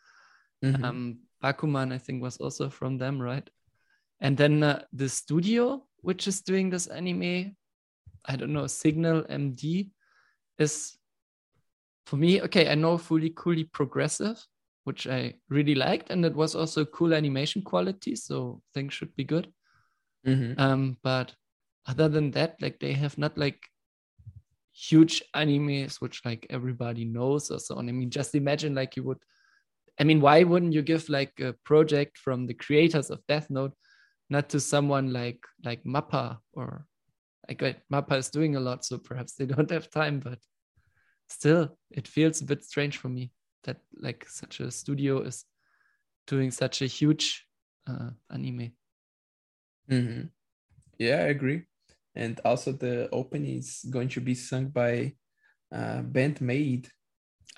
Mm-hmm. 0.64 0.84
Um, 0.84 1.18
Bakuman, 1.42 1.92
I 1.92 1.98
think, 1.98 2.22
was 2.22 2.36
also 2.38 2.70
from 2.70 2.98
them, 2.98 3.20
right? 3.20 3.48
And 4.20 4.36
then 4.36 4.62
uh, 4.62 4.82
the 4.92 5.08
studio, 5.08 5.84
which 6.00 6.26
is 6.26 6.40
doing 6.40 6.70
this 6.70 6.86
anime, 6.86 7.56
I 8.24 8.36
don't 8.36 8.52
know, 8.52 8.66
Signal 8.66 9.24
MD 9.24 9.90
is 10.58 10.96
for 12.06 12.16
me, 12.16 12.42
okay, 12.42 12.70
I 12.70 12.74
know 12.74 12.96
Fooly 12.96 13.34
Cooly 13.34 13.64
Progressive, 13.64 14.42
which 14.84 15.06
I 15.06 15.34
really 15.48 15.74
liked, 15.74 16.10
and 16.10 16.24
it 16.24 16.34
was 16.34 16.54
also 16.54 16.84
cool 16.84 17.14
animation 17.14 17.62
quality, 17.62 18.14
so 18.14 18.60
things 18.74 18.92
should 18.92 19.14
be 19.16 19.24
good. 19.24 19.52
Mhm. 20.26 20.58
Um, 20.58 20.98
but 21.02 21.34
other 21.86 22.08
than 22.08 22.30
that, 22.32 22.56
like 22.60 22.80
they 22.80 22.92
have 22.92 23.18
not 23.18 23.36
like 23.38 23.60
huge 24.72 25.22
animes 25.36 26.00
which 26.00 26.20
like 26.24 26.46
everybody 26.50 27.04
knows 27.04 27.50
or 27.50 27.58
so 27.58 27.76
on. 27.76 27.88
I 27.88 27.92
mean, 27.92 28.10
just 28.10 28.34
imagine 28.34 28.74
like 28.74 28.96
you 28.96 29.04
would 29.04 29.18
I 29.98 30.02
mean, 30.04 30.20
why 30.20 30.42
wouldn't 30.42 30.72
you 30.72 30.82
give 30.82 31.08
like 31.08 31.38
a 31.40 31.54
project 31.64 32.18
from 32.18 32.46
the 32.46 32.54
creators 32.54 33.10
of 33.10 33.24
Death 33.28 33.48
Note 33.48 33.72
not 34.28 34.48
to 34.50 34.60
someone 34.60 35.12
like 35.12 35.40
like 35.64 35.84
Mappa 35.84 36.38
or 36.52 36.86
like 37.48 37.82
Mappa 37.92 38.18
is 38.18 38.30
doing 38.30 38.56
a 38.56 38.60
lot, 38.60 38.84
so 38.84 38.98
perhaps 38.98 39.34
they 39.34 39.46
don't 39.52 39.70
have 39.70 39.90
time, 39.90 40.20
but 40.20 40.38
still 41.28 41.76
it 41.90 42.08
feels 42.08 42.40
a 42.40 42.44
bit 42.44 42.64
strange 42.64 42.98
for 42.98 43.08
me 43.08 43.30
that 43.64 43.78
like 43.96 44.26
such 44.28 44.60
a 44.60 44.70
studio 44.70 45.20
is 45.22 45.44
doing 46.26 46.50
such 46.50 46.82
a 46.82 46.86
huge 46.86 47.46
uh, 47.86 48.10
anime. 48.32 48.72
Mhm. 49.90 50.30
Yeah, 50.98 51.16
I 51.16 51.28
agree. 51.28 51.64
And 52.14 52.40
also 52.44 52.73
the 52.73 53.09
opening 53.11 53.59
is 53.59 53.85
going 53.90 54.09
to 54.11 54.21
be 54.21 54.35
sung 54.35 54.68
by 54.68 55.14
uh, 55.73 56.02
Band 56.02 56.40
Maid. 56.40 56.88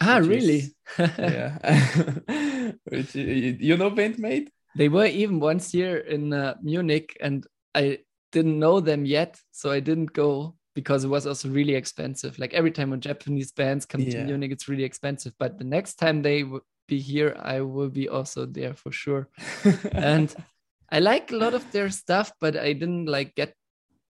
Ah, 0.01 0.19
really? 0.19 0.59
is- 0.59 0.75
Yeah. 1.19 1.59
Which 2.85 3.15
you 3.15 3.77
know 3.77 3.91
Band 3.91 4.19
Maid? 4.19 4.51
They 4.75 4.89
were 4.89 5.07
even 5.07 5.41
once 5.41 5.73
here 5.73 5.97
in 5.97 6.33
uh, 6.33 6.55
Munich, 6.63 7.17
and 7.21 7.47
I 7.75 7.99
didn't 8.33 8.59
know 8.59 8.81
them 8.81 9.07
yet, 9.07 9.41
so 9.51 9.71
I 9.71 9.81
didn't 9.81 10.13
go 10.13 10.57
because 10.75 11.05
it 11.05 11.09
was 11.09 11.27
also 11.27 11.49
really 11.49 11.75
expensive. 11.75 12.39
Like 12.39 12.53
every 12.53 12.71
time 12.71 12.91
when 12.91 13.01
Japanese 13.01 13.53
bands 13.53 13.87
come 13.87 14.03
to 14.05 14.19
Munich, 14.25 14.53
it's 14.53 14.69
really 14.69 14.85
expensive. 14.85 15.33
But 15.39 15.57
the 15.59 15.65
next 15.65 15.95
time 15.95 16.21
they 16.21 16.45
will 16.45 16.61
be 16.87 16.99
here, 16.99 17.35
I 17.41 17.63
will 17.63 17.89
be 17.89 18.09
also 18.09 18.45
there 18.47 18.75
for 18.75 18.93
sure. 18.93 19.29
And 19.95 20.35
I 20.93 21.01
like 21.01 21.33
a 21.33 21.37
lot 21.37 21.55
of 21.55 21.65
their 21.73 21.89
stuff, 21.91 22.33
but 22.41 22.57
I 22.57 22.75
didn't 22.75 23.07
like 23.07 23.35
get 23.35 23.55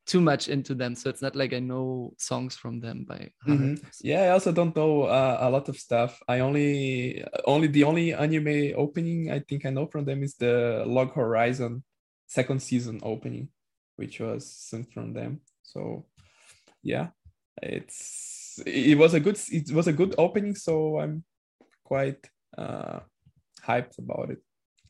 too 0.10 0.20
much 0.20 0.50
into 0.50 0.74
them. 0.74 0.96
So 0.96 1.08
it's 1.10 1.22
not 1.22 1.36
like 1.36 1.54
I 1.54 1.60
know 1.60 2.14
songs 2.18 2.58
from 2.58 2.80
them 2.82 3.06
by. 3.08 3.30
Mhm. 3.48 3.78
Yeah, 4.02 4.24
I 4.24 4.30
also 4.30 4.52
don't 4.52 4.76
know 4.76 5.04
uh, 5.04 5.38
a 5.40 5.50
lot 5.50 5.70
of 5.70 5.78
stuff. 5.78 6.20
I 6.28 6.40
only 6.40 7.24
only 7.46 7.68
the 7.68 7.84
only 7.84 8.14
anime 8.14 8.74
opening 8.76 9.32
I 9.32 9.40
think 9.40 9.66
I 9.66 9.70
know 9.70 9.86
from 9.86 10.06
them 10.06 10.24
is 10.24 10.36
the 10.36 10.84
Log 10.88 11.14
Horizon 11.14 11.84
second 12.28 12.62
season 12.62 13.00
opening, 13.04 13.50
which 13.98 14.20
was 14.20 14.52
sung 14.52 14.86
from 14.94 15.14
them. 15.14 15.42
So 15.62 16.08
yeah, 16.82 17.10
it's 17.62 18.60
it 18.66 18.98
was 18.98 19.14
a 19.14 19.20
good 19.20 19.38
it 19.52 19.72
was 19.72 19.88
a 19.88 19.94
good 19.94 20.16
opening, 20.18 20.56
so 20.56 21.00
I'm 21.00 21.24
quite 21.84 22.28
uh 22.58 23.02
hyped 23.64 24.00
about 24.00 24.32
it. 24.32 24.42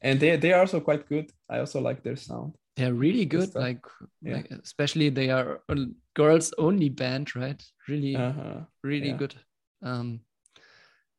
And 0.02 0.20
they 0.20 0.38
they 0.38 0.54
are 0.54 0.62
also 0.62 0.80
quite 0.80 1.10
good. 1.10 1.28
I 1.50 1.60
also 1.60 1.82
like 1.82 2.04
their 2.04 2.16
sound. 2.16 2.56
They're 2.80 2.94
really 2.94 3.26
good. 3.26 3.50
stuff. 3.50 3.62
Like, 3.62 3.86
Yeah. 4.22 4.36
like 4.38 4.52
especially 4.64 5.10
they 5.10 5.30
are 5.30 5.62
a 5.70 5.76
girls 6.16 6.54
only 6.58 6.90
band, 6.90 7.36
right? 7.36 7.62
Really, 7.88 8.16
Uh-huh. 8.16 8.66
really 8.84 9.10
yeah. 9.10 9.18
good. 9.18 9.36
Um, 9.82 10.22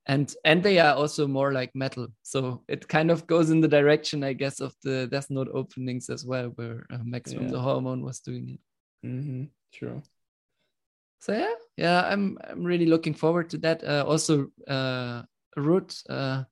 and 0.06 0.34
and 0.44 0.62
they 0.62 0.78
are 0.78 0.94
also 0.96 1.26
more 1.28 1.52
like 1.52 1.70
metal, 1.74 2.08
so 2.22 2.64
it 2.68 2.88
kind 2.88 3.10
of 3.10 3.26
goes 3.26 3.50
in 3.50 3.60
the 3.60 3.68
direction, 3.68 4.24
I 4.24 4.32
guess, 4.32 4.60
of 4.60 4.74
the 4.82 5.06
Death 5.06 5.30
Note 5.30 5.50
openings 5.54 6.08
as 6.10 6.24
well, 6.24 6.48
where 6.56 6.86
uh, 6.90 7.04
Maximum 7.04 7.44
Yeah. 7.44 7.52
the 7.52 7.60
Hormone 7.60 8.02
was 8.02 8.20
doing 8.20 8.48
it. 8.48 8.60
mm-hmm. 9.06 9.44
True. 9.72 10.02
So 11.20 11.32
yeah, 11.32 11.54
yeah, 11.76 12.02
I'm 12.12 12.38
I'm 12.50 12.64
really 12.64 12.86
looking 12.86 13.14
forward 13.14 13.50
to 13.50 13.58
that. 13.58 13.84
Uh, 13.84 14.04
also, 14.08 14.48
uh, 14.66 15.22
Ruth, 15.56 16.02
uh, 16.08 16.44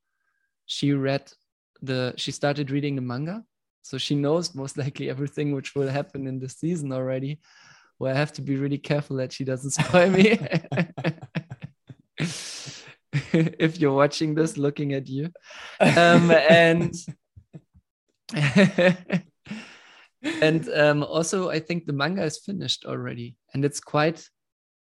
she 0.66 0.92
read 0.92 1.32
the 1.82 2.12
she 2.16 2.32
started 2.32 2.70
reading 2.70 2.96
the 2.96 3.02
manga, 3.02 3.44
so 3.88 3.96
she 3.96 4.14
knows 4.14 4.54
most 4.54 4.76
likely 4.76 5.08
everything 5.08 5.54
which 5.54 5.74
will 5.74 5.88
happen 5.88 6.26
in 6.26 6.38
the 6.38 6.48
season 6.50 6.92
already. 6.92 7.40
Where 7.96 8.14
I 8.14 8.18
have 8.18 8.32
to 8.34 8.42
be 8.42 8.56
really 8.56 8.76
careful 8.76 9.16
that 9.16 9.32
she 9.32 9.44
doesn't 9.44 9.70
spoil 9.70 10.10
me. 10.10 10.38
if 13.32 13.80
you're 13.80 13.94
watching 13.94 14.34
this, 14.34 14.58
looking 14.58 14.92
at 14.92 15.08
you, 15.08 15.30
um, 15.80 16.30
and 16.30 16.94
and 20.22 20.68
um, 20.68 21.02
also 21.02 21.48
I 21.48 21.58
think 21.58 21.86
the 21.86 21.94
manga 21.94 22.24
is 22.24 22.40
finished 22.44 22.84
already, 22.84 23.36
and 23.54 23.64
it's 23.64 23.80
quite 23.80 24.28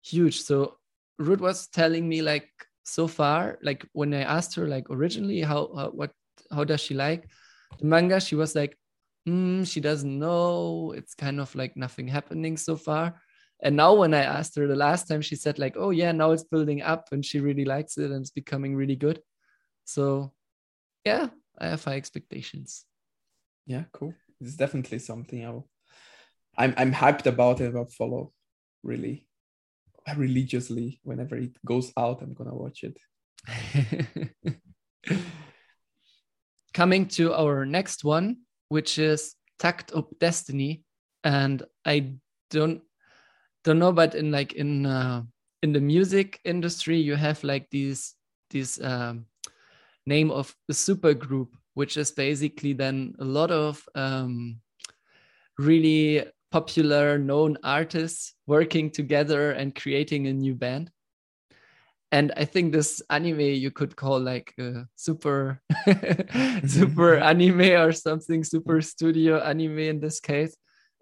huge. 0.02 0.42
So 0.42 0.78
Ruth 1.20 1.40
was 1.40 1.68
telling 1.68 2.08
me 2.08 2.22
like 2.22 2.50
so 2.82 3.06
far, 3.06 3.60
like 3.62 3.86
when 3.92 4.12
I 4.12 4.22
asked 4.22 4.56
her 4.56 4.66
like 4.66 4.90
originally 4.90 5.42
how, 5.42 5.70
how 5.76 5.90
what 5.90 6.10
how 6.50 6.64
does 6.64 6.80
she 6.80 6.94
like 6.94 7.28
the 7.78 7.86
manga, 7.86 8.20
she 8.20 8.34
was 8.34 8.54
like, 8.54 8.76
mm, 9.28 9.66
she 9.70 9.80
doesn't 9.80 10.18
know. 10.18 10.92
It's 10.96 11.14
kind 11.14 11.40
of 11.40 11.54
like 11.54 11.76
nothing 11.76 12.08
happening 12.08 12.56
so 12.56 12.76
far. 12.76 13.20
And 13.62 13.76
now 13.76 13.94
when 13.94 14.14
I 14.14 14.22
asked 14.22 14.56
her 14.56 14.66
the 14.66 14.76
last 14.76 15.06
time, 15.06 15.20
she 15.20 15.36
said 15.36 15.58
like, 15.58 15.76
oh 15.76 15.90
yeah, 15.90 16.12
now 16.12 16.30
it's 16.30 16.44
building 16.44 16.82
up 16.82 17.08
and 17.12 17.24
she 17.24 17.40
really 17.40 17.64
likes 17.64 17.98
it 17.98 18.10
and 18.10 18.22
it's 18.22 18.30
becoming 18.30 18.74
really 18.74 18.96
good. 18.96 19.20
So 19.84 20.32
yeah, 21.04 21.28
I 21.58 21.68
have 21.68 21.84
high 21.84 21.96
expectations. 21.96 22.86
Yeah, 23.66 23.84
cool. 23.92 24.14
It's 24.40 24.56
definitely 24.56 24.98
something 24.98 25.44
I'll 25.44 25.68
I'm 26.56 26.74
I'm 26.76 26.92
hyped 26.92 27.26
about 27.26 27.60
it. 27.60 27.74
I'll 27.76 27.86
follow 27.86 28.32
really 28.82 29.26
religiously 30.16 31.00
whenever 31.04 31.36
it 31.36 31.56
goes 31.64 31.92
out. 31.96 32.22
I'm 32.22 32.34
gonna 32.34 32.54
watch 32.54 32.84
it. 32.84 32.96
Coming 36.74 37.06
to 37.08 37.34
our 37.34 37.66
next 37.66 38.04
one, 38.04 38.38
which 38.70 38.98
is 38.98 39.34
Takt 39.58 39.92
Op. 39.94 40.18
Destiny, 40.18 40.82
and 41.22 41.62
I 41.84 42.14
don't 42.50 42.80
don't 43.62 43.78
know, 43.78 43.92
but 43.92 44.14
in 44.14 44.30
like 44.32 44.54
in 44.54 44.86
uh, 44.86 45.22
in 45.62 45.72
the 45.72 45.80
music 45.80 46.40
industry, 46.44 46.96
you 46.96 47.16
have 47.16 47.44
like 47.44 47.68
these 47.70 48.14
these 48.48 48.80
um, 48.82 49.26
name 50.06 50.30
of 50.30 50.54
the 50.68 50.74
super 50.74 51.12
group, 51.12 51.56
which 51.74 51.96
is 51.96 52.10
basically 52.10 52.72
then 52.72 53.14
a 53.18 53.24
lot 53.24 53.50
of 53.50 53.86
um, 53.94 54.60
really 55.58 56.24
popular 56.50 57.18
known 57.18 57.58
artists 57.62 58.34
working 58.46 58.90
together 58.90 59.52
and 59.52 59.74
creating 59.74 60.26
a 60.26 60.32
new 60.32 60.54
band 60.54 60.90
and 62.12 62.32
i 62.36 62.44
think 62.44 62.72
this 62.72 63.02
anime 63.10 63.40
you 63.40 63.70
could 63.70 63.94
call 63.96 64.18
like 64.20 64.54
a 64.58 64.86
super 64.96 65.60
super 66.66 67.16
anime 67.16 67.72
or 67.80 67.92
something 67.92 68.44
super 68.44 68.80
studio 68.80 69.40
anime 69.40 69.78
in 69.78 70.00
this 70.00 70.20
case. 70.20 70.56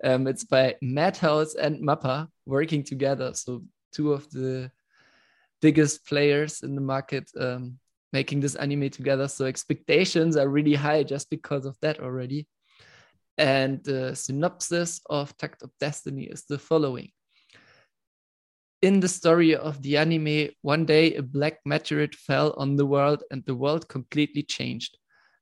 Um, 0.05 0.27
it's 0.27 0.45
by 0.45 0.77
madhouse 0.81 1.55
and 1.55 1.83
mappa 1.83 2.29
working 2.47 2.85
together. 2.85 3.35
So 3.35 3.65
two 3.93 4.13
of 4.13 4.31
the 4.31 4.71
biggest 5.61 6.07
players 6.07 6.63
in 6.63 6.75
the 6.75 6.81
market 6.81 7.29
um, 7.39 7.79
making 8.13 8.41
this 8.41 8.55
anime 8.55 8.91
together. 8.91 9.27
So 9.29 9.47
expectations 9.47 10.37
are 10.37 10.49
really 10.49 10.75
high 10.75 11.03
just 11.03 11.31
because 11.31 11.67
of 11.67 11.77
that 11.83 12.01
already. 12.01 12.47
And 13.37 13.83
the 13.85 14.15
synopsis 14.15 15.01
of 15.11 15.37
Takt 15.37 15.63
Op. 15.63 15.71
Destiny 15.81 16.25
is 16.25 16.45
the 16.49 16.59
following. 16.59 17.11
In 18.81 19.01
the 19.01 19.09
story 19.09 19.57
of 19.57 19.83
the 19.83 19.97
anime, 19.97 20.51
one 20.63 20.85
day 20.87 21.15
a 21.15 21.23
black 21.23 21.59
meteorite 21.65 22.15
fell 22.15 22.55
on 22.57 22.77
the 22.77 22.87
world 22.87 23.25
and 23.33 23.45
the 23.45 23.55
world 23.57 23.89
completely 23.89 24.45
changed. 24.45 24.97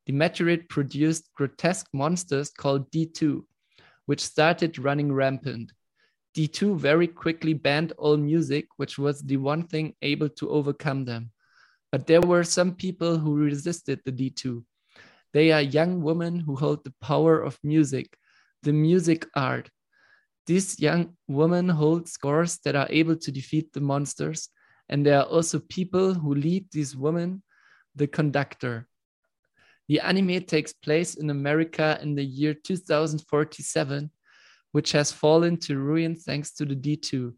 The 0.07 0.15
meteorite 0.15 0.71
produced 0.71 1.29
grotesque 1.35 1.87
monsters 1.93 2.49
called 2.49 2.91
D2, 2.91 3.43
which 4.07 4.25
started 4.25 4.79
running 4.79 5.13
rampant. 5.13 5.73
D2 6.35 6.79
very 6.79 7.07
quickly 7.07 7.53
banned 7.53 7.93
all 7.99 8.17
music, 8.17 8.69
which 8.79 8.97
was 8.97 9.21
the 9.21 9.37
one 9.37 9.67
thing 9.67 9.95
able 10.01 10.31
to 10.31 10.49
overcome 10.49 11.05
them. 11.05 11.31
But 11.93 12.07
there 12.07 12.23
were 12.23 12.45
some 12.45 12.75
people 12.75 13.19
who 13.19 13.37
resisted 13.37 14.01
the 14.07 14.13
D2. 14.13 14.65
They 15.35 15.53
are 15.53 15.61
young 15.61 16.01
women 16.01 16.41
who 16.41 16.57
hold 16.57 16.85
the 16.85 16.95
power 17.03 17.43
of 17.43 17.59
music, 17.63 18.17
the 18.63 18.73
music 18.73 19.27
art. 19.35 19.69
These 20.47 20.79
young 20.79 21.17
woman 21.27 21.69
holds 21.69 22.13
scores 22.13 22.59
that 22.65 22.77
are 22.77 22.87
able 22.89 23.17
to 23.17 23.33
defeat 23.33 23.73
the 23.73 23.81
monsters, 23.81 24.49
and 24.89 25.05
there 25.05 25.19
are 25.19 25.27
also 25.27 25.59
people 25.59 26.15
who 26.15 26.35
lead 26.35 26.67
these 26.71 26.97
women, 26.97 27.43
the 27.97 28.07
conductor. 28.07 28.87
The 29.89 30.01
anime 30.01 30.43
takes 30.45 30.73
place 30.73 31.15
in 31.15 31.31
America 31.31 31.99
in 32.01 32.15
the 32.15 32.25
year 32.25 32.55
2047, 32.55 34.11
which 34.73 34.93
has 34.93 35.11
fallen 35.11 35.57
to 35.59 35.79
ruin 35.79 36.15
thanks 36.15 36.53
to 36.55 36.65
the 36.65 36.77
D2. 36.77 37.35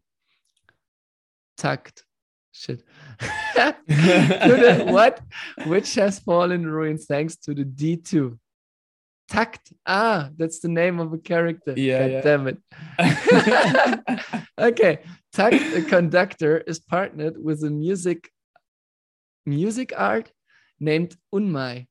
Tucked. 1.57 2.03
Shit. 2.51 2.83
the 3.87 4.85
what? 4.87 5.21
Which 5.65 5.95
has 5.95 6.19
fallen 6.19 6.65
ruin 6.65 6.97
thanks 6.97 7.35
to 7.37 7.53
the 7.53 7.63
D2. 7.65 8.37
Takt. 9.29 9.71
Ah, 9.85 10.29
that's 10.37 10.59
the 10.59 10.67
name 10.67 10.99
of 10.99 11.13
a 11.13 11.17
character. 11.17 11.73
Yeah, 11.77 11.99
God 11.99 12.11
yeah. 12.11 12.21
damn 12.21 12.47
it. 12.47 12.57
okay. 14.59 14.99
Takt, 15.31 15.61
a 15.75 15.83
conductor, 15.83 16.57
is 16.57 16.79
partnered 16.79 17.35
with 17.37 17.63
a 17.63 17.69
music 17.69 18.31
music 19.45 19.93
art 19.95 20.31
named 20.79 21.15
Unmei. 21.33 21.87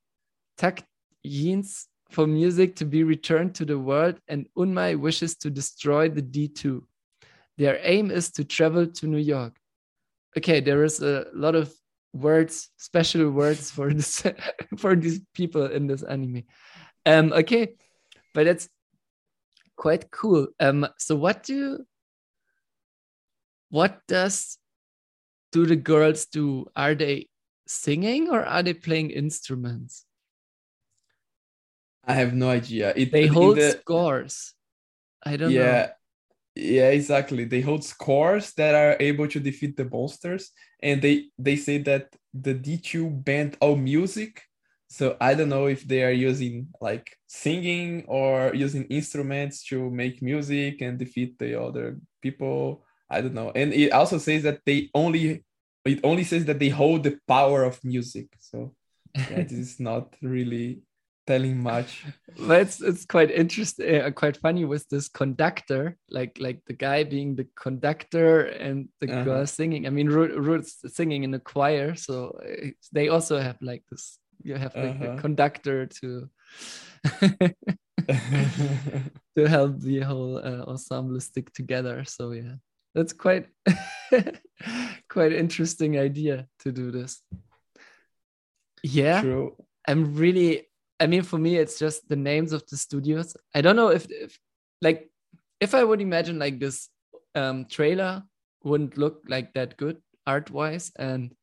Takt 0.57 0.83
yearns 1.23 1.87
for 2.09 2.27
music 2.27 2.75
to 2.77 2.85
be 2.85 3.03
returned 3.03 3.55
to 3.55 3.65
the 3.65 3.79
world, 3.79 4.19
and 4.27 4.47
Unmei 4.57 4.99
wishes 4.99 5.35
to 5.37 5.49
destroy 5.49 6.09
the 6.09 6.21
D2. 6.21 6.81
Their 7.57 7.79
aim 7.83 8.11
is 8.11 8.31
to 8.31 8.43
travel 8.43 8.87
to 8.87 9.07
New 9.07 9.17
York. 9.17 9.55
Okay, 10.37 10.59
there 10.59 10.83
is 10.83 11.01
a 11.01 11.27
lot 11.33 11.55
of 11.55 11.73
words, 12.13 12.69
special 12.77 13.29
words 13.29 13.71
for 13.71 13.93
this 13.93 14.23
for 14.77 14.95
these 14.95 15.21
people 15.33 15.65
in 15.65 15.87
this 15.87 16.03
anime. 16.03 16.43
Um, 17.09 17.33
okay, 17.33 17.73
but 18.35 18.45
that's 18.45 18.69
quite 19.75 20.11
cool. 20.11 20.47
Um, 20.59 20.87
so 20.99 21.15
what 21.15 21.43
do 21.43 21.85
what 23.69 24.01
does 24.07 24.57
do 25.51 25.65
the 25.65 25.75
girls 25.75 26.25
do? 26.27 26.67
Are 26.75 26.93
they 26.93 27.27
singing 27.67 28.29
or 28.29 28.45
are 28.45 28.61
they 28.63 28.73
playing 28.73 29.09
instruments? 29.11 30.05
I 32.05 32.13
have 32.13 32.33
no 32.33 32.49
idea. 32.49 32.93
It, 32.95 33.11
They 33.11 33.27
hold 33.27 33.57
the- 33.57 33.71
scores. 33.81 34.53
I 35.25 35.35
don't 35.37 35.53
know. 35.53 35.59
yeah 35.61 35.89
yeah 36.55 36.89
exactly 36.89 37.45
they 37.45 37.61
hold 37.61 37.83
scores 37.83 38.53
that 38.53 38.73
are 38.73 38.97
able 38.99 39.27
to 39.27 39.39
defeat 39.39 39.75
the 39.77 39.85
monsters 39.85 40.51
and 40.81 41.01
they 41.01 41.29
they 41.37 41.55
say 41.55 41.77
that 41.77 42.07
the 42.33 42.53
d2 42.53 43.23
banned 43.23 43.55
all 43.61 43.75
music 43.75 44.48
so 44.89 45.15
i 45.21 45.33
don't 45.33 45.49
know 45.49 45.67
if 45.67 45.87
they 45.87 46.03
are 46.03 46.11
using 46.29 46.67
like 46.81 47.15
singing 47.27 48.03
or 48.07 48.51
using 48.55 48.83
instruments 48.85 49.63
to 49.63 49.89
make 49.91 50.21
music 50.21 50.81
and 50.81 50.97
defeat 50.97 51.37
the 51.37 51.59
other 51.61 51.97
people 52.21 52.83
i 53.09 53.21
don't 53.21 53.33
know 53.35 53.51
and 53.55 53.73
it 53.73 53.91
also 53.91 54.17
says 54.17 54.43
that 54.43 54.59
they 54.65 54.89
only 54.93 55.43
it 55.85 55.99
only 56.03 56.23
says 56.23 56.45
that 56.45 56.59
they 56.59 56.69
hold 56.69 57.03
the 57.03 57.17
power 57.27 57.63
of 57.63 57.79
music 57.83 58.27
so 58.39 58.73
yeah, 59.29 59.41
this 59.47 59.53
is 59.53 59.79
not 59.79 60.15
really 60.21 60.81
telling 61.27 61.61
much 61.61 62.03
but 62.47 62.61
it's 62.61 62.81
it's 62.81 63.05
quite 63.05 63.31
interesting, 63.31 64.01
uh, 64.01 64.11
quite 64.11 64.37
funny 64.37 64.63
with 64.63 64.87
this 64.89 65.09
conductor, 65.09 65.97
like 66.09 66.37
like 66.39 66.61
the 66.67 66.73
guy 66.73 67.03
being 67.03 67.35
the 67.35 67.47
conductor 67.55 68.45
and 68.45 68.87
the 69.01 69.07
Uh-huh. 69.11 69.23
girl 69.25 69.45
singing. 69.45 69.85
I 69.85 69.89
mean, 69.89 70.07
Ru- 70.07 70.39
Ruth's 70.39 70.77
singing 70.95 71.23
in 71.23 71.33
a 71.33 71.39
choir, 71.39 71.95
so 71.95 72.39
uh, 72.39 72.69
they 72.93 73.09
also 73.09 73.39
have 73.39 73.57
like 73.61 73.83
this. 73.91 74.19
You 74.43 74.55
have 74.55 74.75
like 74.75 74.99
the 74.99 75.07
Uh-huh. 75.07 75.17
conductor 75.25 75.85
to 75.85 76.29
to 79.35 79.47
help 79.47 79.79
the 79.79 79.99
whole 80.01 80.37
uh, 80.37 80.63
ensemble 80.67 81.19
stick 81.19 81.51
together. 81.53 82.03
So 82.05 82.31
yeah, 82.31 82.55
that's 82.95 83.13
quite 83.13 83.47
quite 85.09 85.33
interesting 85.33 85.97
idea 85.99 86.47
to 86.59 86.71
do 86.71 86.91
this. 86.91 87.21
Yeah, 88.83 89.21
true 89.21 89.55
I'm 89.87 90.15
really 90.15 90.67
I 90.99 91.07
mean 91.07 91.23
for 91.23 91.37
me 91.37 91.57
it's 91.57 91.79
just 91.79 92.07
the 92.09 92.15
names 92.15 92.53
of 92.53 92.63
the 92.67 92.77
studios. 92.77 93.35
I 93.53 93.61
don't 93.61 93.75
know 93.75 93.89
if 93.89 94.07
if 94.09 94.39
like 94.81 95.11
if 95.59 95.75
I 95.75 95.83
would 95.83 96.01
imagine 96.01 96.39
like 96.39 96.59
this 96.59 96.89
um 97.35 97.65
trailer 97.65 98.23
wouldn't 98.63 98.97
look 98.97 99.23
like 99.27 99.53
that 99.53 99.77
good 99.77 100.01
art 100.27 100.51
wise 100.51 100.91
and 100.97 101.35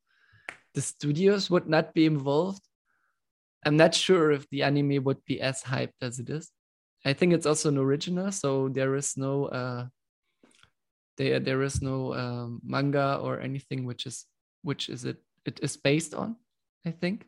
the 0.74 0.80
studios 0.80 1.50
would 1.50 1.68
not 1.68 1.94
be 1.94 2.06
involved. 2.06 2.62
I'm 3.66 3.76
not 3.76 3.94
sure 3.94 4.30
if 4.30 4.48
the 4.50 4.62
anime 4.62 5.02
would 5.02 5.24
be 5.26 5.40
as 5.40 5.62
hyped 5.62 5.98
as 6.00 6.20
it 6.20 6.30
is. 6.30 6.52
I 7.04 7.12
think 7.12 7.32
it's 7.34 7.46
also 7.46 7.68
an 7.68 7.78
original, 7.78 8.30
so 8.30 8.68
there 8.68 8.94
is 8.94 9.16
no 9.16 9.46
uh 9.46 9.86
there 11.18 11.40
there 11.40 11.62
is 11.62 11.82
no 11.82 12.14
um, 12.14 12.60
manga 12.62 13.18
or 13.20 13.40
anything 13.40 13.84
which 13.84 14.06
is 14.06 14.26
which 14.62 14.88
is 14.88 15.04
it 15.04 15.18
it 15.44 15.58
is 15.62 15.76
based 15.76 16.14
on, 16.14 16.36
I 16.86 16.92
think. 16.92 17.26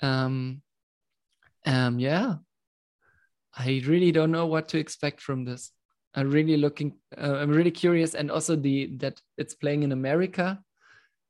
Um 0.00 0.62
um 1.66 1.98
yeah. 1.98 2.36
I 3.56 3.82
really 3.86 4.12
don't 4.12 4.30
know 4.30 4.46
what 4.46 4.68
to 4.68 4.78
expect 4.78 5.20
from 5.20 5.44
this. 5.44 5.72
I'm 6.14 6.30
really 6.30 6.56
looking 6.56 6.96
uh, 7.16 7.36
I'm 7.36 7.50
really 7.50 7.72
curious 7.72 8.14
and 8.14 8.30
also 8.30 8.56
the 8.56 8.96
that 8.98 9.20
it's 9.36 9.54
playing 9.54 9.82
in 9.82 9.92
America 9.92 10.62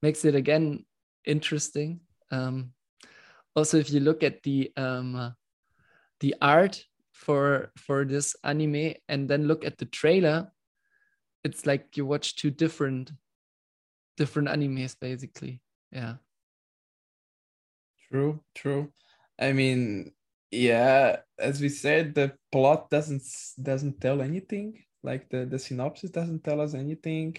makes 0.03 0.25
it 0.25 0.35
again 0.35 0.85
interesting. 1.25 2.01
Um 2.31 2.73
also 3.59 3.77
if 3.77 3.91
you 3.91 4.01
look 4.01 4.23
at 4.23 4.43
the 4.43 4.73
um 4.77 5.15
uh, 5.15 5.31
the 6.21 6.35
art 6.41 6.85
for 7.13 7.73
for 7.77 8.05
this 8.05 8.37
anime 8.45 8.95
and 9.09 9.29
then 9.29 9.49
look 9.49 9.65
at 9.65 9.77
the 9.79 9.87
trailer 9.87 10.51
it's 11.45 11.67
like 11.67 11.97
you 11.97 12.07
watch 12.07 12.37
two 12.37 12.51
different 12.51 13.11
different 14.17 14.49
animes 14.49 14.97
basically 14.99 15.61
yeah 15.93 16.15
True, 18.11 18.41
true. 18.55 18.93
I 19.39 19.53
mean, 19.53 20.13
yeah, 20.51 21.17
as 21.39 21.61
we 21.61 21.69
said, 21.69 22.15
the 22.15 22.33
plot 22.51 22.89
doesn't 22.89 23.23
doesn't 23.61 24.01
tell 24.01 24.23
anything. 24.23 24.83
Like 25.03 25.29
the 25.29 25.45
the 25.45 25.59
synopsis 25.59 26.11
doesn't 26.11 26.43
tell 26.43 26.61
us 26.61 26.75
anything, 26.75 27.37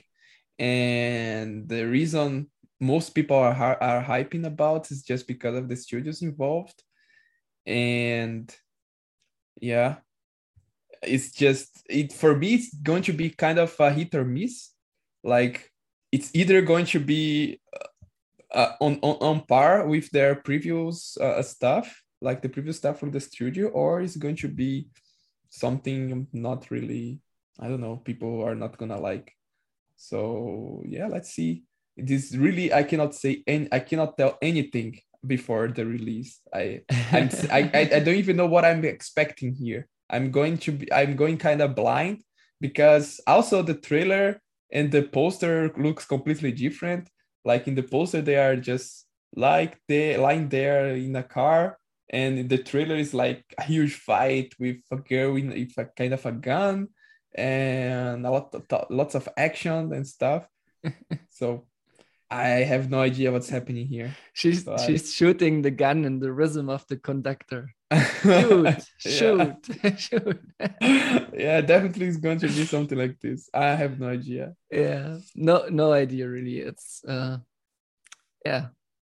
and 0.60 1.68
the 1.68 1.88
reason 1.88 2.52
most 2.80 3.12
people 3.12 3.38
are 3.38 3.78
are 3.82 4.04
hyping 4.04 4.46
about 4.46 4.92
is 4.92 5.04
just 5.04 5.28
because 5.28 5.56
of 5.58 5.68
the 5.68 5.76
studios 5.76 6.22
involved, 6.22 6.84
and 7.66 8.54
yeah, 9.62 9.98
it's 11.04 11.32
just 11.32 11.84
it 11.90 12.14
for 12.14 12.36
me. 12.36 12.56
It's 12.56 12.74
going 12.74 13.04
to 13.04 13.14
be 13.14 13.30
kind 13.30 13.60
of 13.60 13.76
a 13.80 13.92
hit 13.92 14.16
or 14.16 14.26
miss. 14.26 14.72
Like 15.24 15.72
it's 16.12 16.32
either 16.34 16.62
going 16.62 16.86
to 16.88 17.00
be 17.00 17.60
uh, 18.54 18.74
on, 18.80 19.00
on 19.02 19.18
on 19.22 19.46
par 19.46 19.88
with 19.88 20.10
their 20.12 20.36
previous 20.36 21.18
uh, 21.18 21.42
stuff, 21.44 22.04
like 22.22 22.42
the 22.42 22.50
previous 22.50 22.78
stuff 22.78 23.00
from 23.00 23.12
the 23.12 23.20
studio, 23.20 23.68
or 23.70 24.02
is 24.02 24.16
going 24.16 24.38
to 24.38 24.48
be 24.48 24.90
something 25.50 26.28
not 26.32 26.72
really, 26.72 27.20
I 27.60 27.68
don't 27.68 27.82
know, 27.82 27.98
people 27.98 28.42
are 28.44 28.56
not 28.56 28.78
gonna 28.78 29.00
like. 29.00 29.34
So 29.98 30.84
yeah, 30.86 31.08
let's 31.08 31.32
see. 31.32 31.64
It 32.00 32.12
is 32.12 32.38
really 32.38 32.74
I 32.74 32.84
cannot 32.84 33.16
say 33.16 33.44
any, 33.46 33.68
I 33.72 33.80
cannot 33.80 34.18
tell 34.18 34.38
anything 34.42 35.00
before 35.26 35.68
the 35.68 35.86
release. 35.86 36.40
I 36.54 36.82
I'm, 37.12 37.30
I 37.52 37.70
I 37.74 38.00
don't 38.00 38.16
even 38.16 38.38
know 38.38 38.48
what 38.48 38.66
I'm 38.66 38.86
expecting 38.86 39.54
here. 39.54 39.88
I'm 40.10 40.32
going 40.32 40.58
to 40.60 40.72
be 40.72 40.92
I'm 40.92 41.16
going 41.16 41.38
kind 41.38 41.62
of 41.62 41.76
blind 41.76 42.24
because 42.62 43.22
also 43.28 43.62
the 43.62 43.76
trailer 43.76 44.42
and 44.72 44.92
the 44.92 45.04
poster 45.04 45.72
looks 45.78 46.06
completely 46.06 46.52
different 46.52 47.10
like 47.46 47.68
in 47.68 47.76
the 47.76 47.84
poster 47.84 48.22
they 48.22 48.36
are 48.36 48.56
just 48.56 49.06
like 49.36 49.78
they 49.88 50.18
lying 50.18 50.50
there 50.50 50.96
in 50.96 51.16
a 51.16 51.24
car 51.24 51.78
and 52.10 52.50
the 52.50 52.58
trailer 52.58 52.96
is 52.96 53.14
like 53.14 53.44
a 53.58 53.64
huge 53.64 53.96
fight 53.96 54.54
with 54.60 54.78
a 54.92 54.98
girl 54.98 55.36
in 55.36 55.50
with 55.50 55.78
a 55.78 55.86
kind 55.86 56.14
of 56.14 56.26
a 56.26 56.32
gun 56.32 56.88
and 57.36 58.26
a 58.26 58.32
lot 58.32 58.54
of 58.54 58.86
lots 58.90 59.16
of 59.16 59.30
action 59.38 59.94
and 59.94 60.08
stuff 60.08 60.48
so 61.30 61.66
i 62.32 62.64
have 62.64 62.90
no 62.90 63.00
idea 63.02 63.32
what's 63.32 63.50
happening 63.50 63.88
here. 63.88 64.16
She's 64.34 64.64
So 64.66 64.74
I- 64.74 64.86
she's 64.86 65.14
shooting 65.14 65.62
the 65.62 65.72
gun 65.72 66.06
in 66.06 66.20
the 66.20 66.32
rhythm 66.32 66.70
of 66.70 66.86
the 66.88 66.98
conductor. 66.98 67.74
Shoot 68.22 68.86
shoot 69.00 69.56
shoot 69.82 70.00
shoot. 70.00 70.40
Yeah 71.34 71.62
definitely 71.62 72.06
it's 72.08 72.18
going 72.18 72.40
to 72.40 72.48
be 72.48 72.66
something 72.66 72.98
like 72.98 73.20
this. 73.20 73.50
I 73.54 73.74
have 73.76 74.00
no 74.00 74.10
idea. 74.10 74.54
Yeah 74.72 75.18
no 75.36 75.68
no 75.70 75.92
idea 75.92 76.28
really. 76.30 76.60
It's 76.60 77.04
uh 77.08 77.38
yeah. 78.46 78.68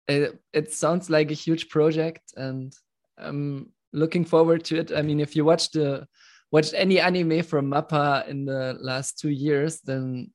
It, 0.07 0.39
it 0.51 0.73
sounds 0.73 1.09
like 1.09 1.31
a 1.31 1.33
huge 1.45 1.69
project 1.69 2.33
and 2.35 2.73
i'm 3.17 3.71
looking 3.93 4.25
forward 4.25 4.63
to 4.65 4.79
it. 4.79 4.91
I 4.91 5.01
mean 5.01 5.19
if 5.19 5.35
you 5.35 5.45
watch 5.45 5.69
the 5.71 6.07
watched 6.51 6.73
any 6.75 6.99
anime 6.99 7.43
from 7.43 7.69
mappa 7.71 8.27
in 8.27 8.45
the 8.45 8.75
last 8.81 9.19
two 9.19 9.29
years 9.29 9.81
then 9.81 10.31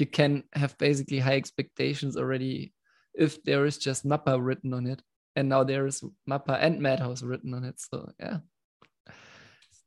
you 0.00 0.06
can 0.06 0.44
have 0.54 0.76
basically 0.78 1.18
high 1.18 1.36
expectations 1.36 2.16
already 2.16 2.72
if 3.14 3.42
there 3.44 3.66
is 3.66 3.78
just 3.78 4.06
mappa 4.06 4.38
written 4.42 4.72
on 4.74 4.86
it. 4.86 5.02
And 5.36 5.48
now 5.48 5.62
there 5.64 5.86
is 5.86 6.02
mappa 6.28 6.58
and 6.60 6.80
madhouse 6.80 7.22
written 7.22 7.54
on 7.54 7.64
it. 7.64 7.80
So 7.80 8.10
yeah. 8.18 8.38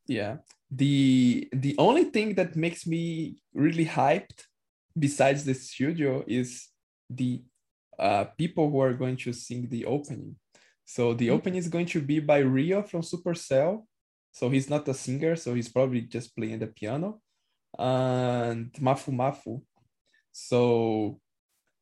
Yeah. 0.07 0.37
The 0.71 1.47
the 1.51 1.75
only 1.77 2.05
thing 2.05 2.35
that 2.35 2.55
makes 2.55 2.87
me 2.87 3.37
really 3.53 3.85
hyped 3.85 4.45
besides 4.97 5.43
the 5.43 5.53
studio 5.53 6.23
is 6.27 6.67
the 7.09 7.43
uh, 7.99 8.25
people 8.37 8.69
who 8.69 8.79
are 8.79 8.93
going 8.93 9.17
to 9.17 9.33
sing 9.33 9.67
the 9.69 9.85
opening. 9.85 10.35
So 10.85 11.13
the 11.13 11.27
Mhm. 11.27 11.33
opening 11.35 11.59
is 11.59 11.67
going 11.69 11.85
to 11.87 12.01
be 12.01 12.19
by 12.19 12.41
ryo 12.41 12.81
from 12.83 13.01
supercell. 13.01 13.85
So 14.31 14.49
he's 14.49 14.69
not 14.69 14.87
a 14.87 14.93
singer 14.93 15.35
so 15.35 15.53
he's 15.53 15.69
probably 15.69 16.01
just 16.01 16.35
playing 16.35 16.59
the 16.59 16.67
piano. 16.67 17.21
And 17.77 18.71
mafu 18.73 19.11
mafu 19.11 19.61
so 20.33 21.19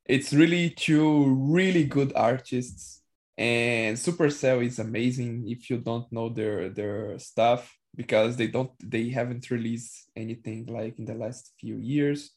it's 0.05 0.33
really 0.33 0.69
two 0.69 1.35
really 1.35 1.85
good 1.85 2.13
artists 2.15 3.01
and 3.37 3.97
Supercell 3.97 4.63
is 4.63 4.77
amazing 4.77 5.45
if 5.47 5.69
you 5.69 5.77
don't 5.77 6.11
know 6.11 6.29
their 6.29 6.69
their 6.69 7.17
stuff 7.17 7.75
because 7.95 8.35
they 8.37 8.47
don't 8.47 8.71
they 8.79 9.09
haven't 9.09 9.49
released 9.49 10.11
anything 10.15 10.67
like 10.67 10.99
in 10.99 11.05
the 11.05 11.15
last 11.15 11.53
few 11.59 11.77
years. 11.77 12.31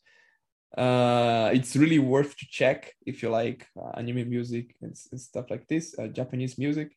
Uh, 0.76 1.50
it's 1.52 1.76
really 1.76 1.98
worth 1.98 2.36
to 2.36 2.46
check 2.50 2.92
if 3.06 3.22
you 3.22 3.28
like 3.28 3.66
uh, 3.78 3.90
anime 3.98 4.28
music 4.28 4.74
and, 4.82 4.96
and, 5.12 5.20
stuff 5.20 5.44
like 5.48 5.68
this, 5.68 5.94
uh, 5.98 6.08
Japanese 6.08 6.58
music. 6.58 6.90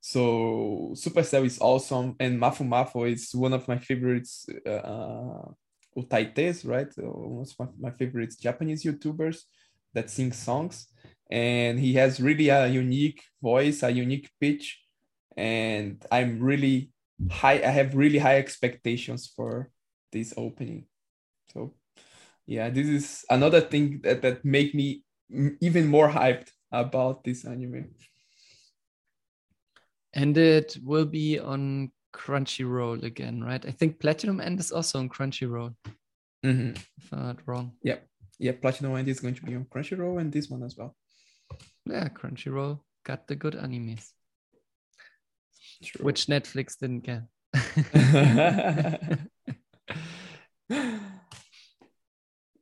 So 0.00 0.90
Supercell 0.94 1.44
is 1.44 1.60
awesome, 1.60 2.16
and 2.18 2.40
Mafu 2.40 2.66
Mafu 2.66 3.12
is 3.12 3.32
one 3.34 3.52
of 3.52 3.68
my 3.68 3.78
favorites. 3.78 4.46
Uh, 5.96 6.00
utaites, 6.00 6.64
right? 6.64 6.88
One 6.96 7.46
of 7.60 7.70
my, 7.80 7.90
favorite 7.90 8.34
Japanese 8.40 8.84
YouTubers 8.84 9.42
that 9.94 10.10
sing 10.10 10.32
songs 10.32 10.88
and 11.30 11.78
he 11.78 11.94
has 11.94 12.20
really 12.20 12.48
a 12.48 12.66
unique 12.66 13.22
voice, 13.42 13.82
a 13.82 13.90
unique 13.90 14.30
pitch, 14.40 14.80
and 15.36 16.04
I'm 16.10 16.40
really 16.40 16.90
high. 17.30 17.62
I 17.62 17.70
have 17.70 17.96
really 17.96 18.18
high 18.18 18.36
expectations 18.36 19.32
for 19.34 19.70
this 20.12 20.32
opening. 20.36 20.86
So, 21.52 21.74
yeah, 22.46 22.70
this 22.70 22.86
is 22.86 23.24
another 23.28 23.60
thing 23.60 24.00
that 24.04 24.22
that 24.22 24.44
make 24.44 24.74
me 24.74 25.02
even 25.60 25.86
more 25.86 26.08
hyped 26.08 26.50
about 26.70 27.24
this 27.24 27.44
anime. 27.44 27.86
And 30.14 30.38
it 30.38 30.78
will 30.82 31.04
be 31.04 31.38
on 31.38 31.90
Crunchyroll 32.16 33.02
again, 33.02 33.44
right? 33.44 33.64
I 33.66 33.70
think 33.70 34.00
Platinum 34.00 34.40
End 34.40 34.58
is 34.58 34.72
also 34.72 34.98
on 34.98 35.08
Crunchyroll. 35.08 35.74
Mm-hmm. 36.44 36.70
If 36.70 37.12
I'm 37.12 37.26
not 37.26 37.38
wrong. 37.46 37.72
Yeah, 37.82 37.98
yeah, 38.38 38.52
Platinum 38.52 38.96
End 38.96 39.08
is 39.08 39.20
going 39.20 39.34
to 39.34 39.42
be 39.42 39.54
on 39.54 39.66
Crunchyroll 39.66 40.20
and 40.20 40.32
this 40.32 40.48
one 40.48 40.62
as 40.62 40.76
well. 40.76 40.96
Yeah, 41.84 42.08
Crunchyroll 42.08 42.80
got 43.04 43.28
the 43.28 43.36
good 43.36 43.54
animes, 43.54 44.12
True. 45.84 46.04
which 46.04 46.26
Netflix 46.26 46.78
didn't 46.78 47.04
get. 47.04 47.22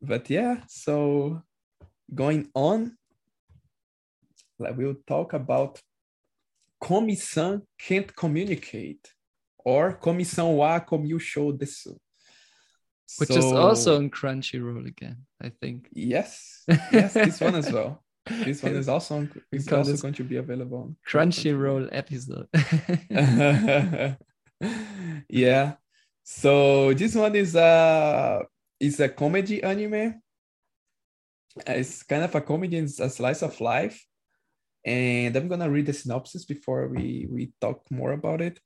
but 0.03 0.29
yeah, 0.31 0.57
so 0.69 1.43
going 2.13 2.49
on, 2.55 2.97
like 4.59 4.77
we'll 4.77 4.97
talk 5.07 5.33
about 5.33 5.81
Komi-san 6.83 7.63
can't 7.79 8.15
communicate 8.15 9.14
or 9.65 9.99
Komi-san 9.99 10.47
wa 10.47 10.81
komyushou 10.81 11.59
desu. 11.59 11.97
Which 13.19 13.29
so, 13.29 13.39
is 13.39 13.45
also 13.45 13.97
on 13.97 14.11
Crunchyroll 14.11 14.87
again, 14.87 15.19
I 15.41 15.51
think. 15.51 15.89
Yes, 15.93 16.65
yes, 16.69 17.15
this 17.15 17.41
one 17.41 17.55
as 17.55 17.71
well. 17.71 18.03
This 18.27 18.63
one 18.63 18.75
is 18.75 18.89
also 18.89 19.17
on, 19.17 19.43
is 19.53 19.71
also 19.71 19.97
going 19.99 20.15
to 20.15 20.25
be 20.25 20.37
available 20.37 20.79
on 20.79 20.97
Crunchyroll 21.07 21.89
episode. 21.93 22.49
yeah. 25.29 25.75
So 26.23 26.95
this 26.95 27.15
one 27.15 27.37
is 27.37 27.55
a 27.55 28.43
is 28.81 29.01
a 29.01 29.09
comedy 29.11 29.63
anime. 29.63 30.23
Uh, 31.59 31.73
it's 31.73 32.03
kind 32.03 32.25
of 32.25 32.35
a 32.35 32.41
comedy, 32.41 32.79
it's 32.79 32.99
a 32.99 33.11
slice 33.11 33.43
of 33.43 33.61
life. 33.61 34.05
And 34.85 35.37
I'm 35.37 35.49
gonna 35.49 35.71
read 35.71 35.87
the 35.87 35.93
synopsis 35.93 36.45
before 36.45 36.89
we, 36.89 37.27
we 37.31 37.53
talk 37.61 37.83
more 37.91 38.13
about 38.13 38.41
it. 38.41 38.59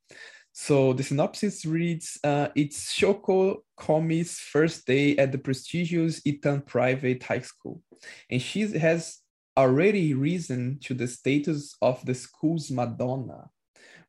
So 0.60 0.92
the 0.92 1.04
synopsis 1.04 1.64
reads 1.64 2.18
uh, 2.24 2.48
It's 2.56 2.92
Shoko 2.92 3.58
Komi's 3.76 4.40
first 4.40 4.88
day 4.88 5.16
at 5.16 5.30
the 5.30 5.38
prestigious 5.38 6.20
Itan 6.22 6.66
Private 6.66 7.22
High 7.22 7.42
School. 7.42 7.80
And 8.28 8.42
she 8.42 8.62
has 8.76 9.20
already 9.56 10.14
risen 10.14 10.80
to 10.80 10.94
the 10.94 11.06
status 11.06 11.76
of 11.80 12.04
the 12.04 12.12
school's 12.12 12.72
Madonna. 12.72 13.50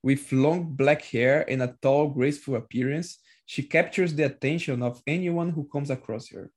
With 0.02 0.32
long 0.32 0.74
black 0.76 1.04
hair 1.04 1.46
and 1.48 1.62
a 1.62 1.76
tall, 1.84 2.10
graceful 2.10 2.56
appearance, 2.56 3.20
she 3.46 3.62
captures 3.62 4.16
the 4.16 4.24
attention 4.24 4.82
of 4.82 5.04
anyone 5.06 5.52
who 5.52 5.70
comes 5.72 5.92
across 5.92 6.30
her. 6.30 6.50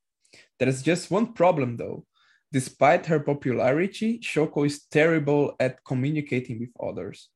There 0.59 0.71
is 0.71 0.83
just 0.83 1.11
one 1.11 1.35
problem 1.35 1.77
though. 1.77 2.07
Despite 2.51 3.05
her 3.07 3.21
popularity, 3.21 4.21
Shoko 4.21 4.65
is 4.65 4.87
terrible 4.87 5.55
at 5.61 5.85
communicating 5.85 6.61
with 6.61 6.71
others. 6.81 7.29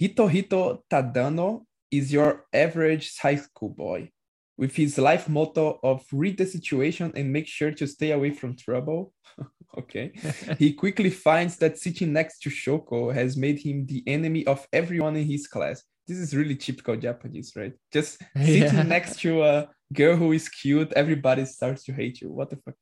Hitohito 0.00 0.82
Tadano 0.90 1.64
is 1.90 2.12
your 2.12 2.46
average 2.52 3.16
high 3.18 3.36
school 3.36 3.70
boy. 3.70 4.10
With 4.58 4.74
his 4.74 4.96
life 4.96 5.28
motto 5.28 5.78
of 5.82 6.04
read 6.12 6.38
the 6.38 6.46
situation 6.46 7.12
and 7.14 7.32
make 7.32 7.46
sure 7.46 7.72
to 7.72 7.86
stay 7.86 8.12
away 8.12 8.30
from 8.30 8.56
trouble, 8.56 9.12
okay. 9.78 10.12
he 10.58 10.72
quickly 10.72 11.10
finds 11.10 11.56
that 11.58 11.78
sitting 11.78 12.12
next 12.12 12.40
to 12.40 12.50
Shoko 12.50 13.12
has 13.12 13.36
made 13.36 13.58
him 13.58 13.86
the 13.86 14.02
enemy 14.06 14.46
of 14.46 14.66
everyone 14.72 15.16
in 15.16 15.26
his 15.26 15.46
class. 15.46 15.82
This 16.06 16.18
is 16.18 16.34
really 16.34 16.56
typical 16.56 16.96
Japanese, 16.96 17.52
right? 17.54 17.74
Just 17.92 18.18
sitting 18.36 18.62
yeah. 18.62 18.82
next 18.82 19.20
to 19.20 19.42
a 19.42 19.68
girl 19.92 20.16
who 20.16 20.32
is 20.32 20.48
cute, 20.48 20.92
everybody 20.94 21.44
starts 21.44 21.84
to 21.84 21.92
hate 21.92 22.20
you. 22.22 22.30
What 22.30 22.50
the 22.50 22.56
fuck? 22.56 22.74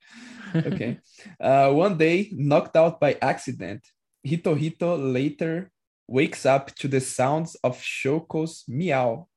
Okay. 0.54 0.98
uh, 1.40 1.72
one 1.72 1.96
day, 1.98 2.30
knocked 2.32 2.76
out 2.76 3.00
by 3.00 3.16
accident, 3.20 3.84
Hitohito 4.24 5.12
later 5.12 5.72
wakes 6.06 6.44
up 6.46 6.74
to 6.76 6.88
the 6.88 7.00
sounds 7.00 7.56
of 7.64 7.78
Shoko's 7.78 8.64
meow. 8.68 9.28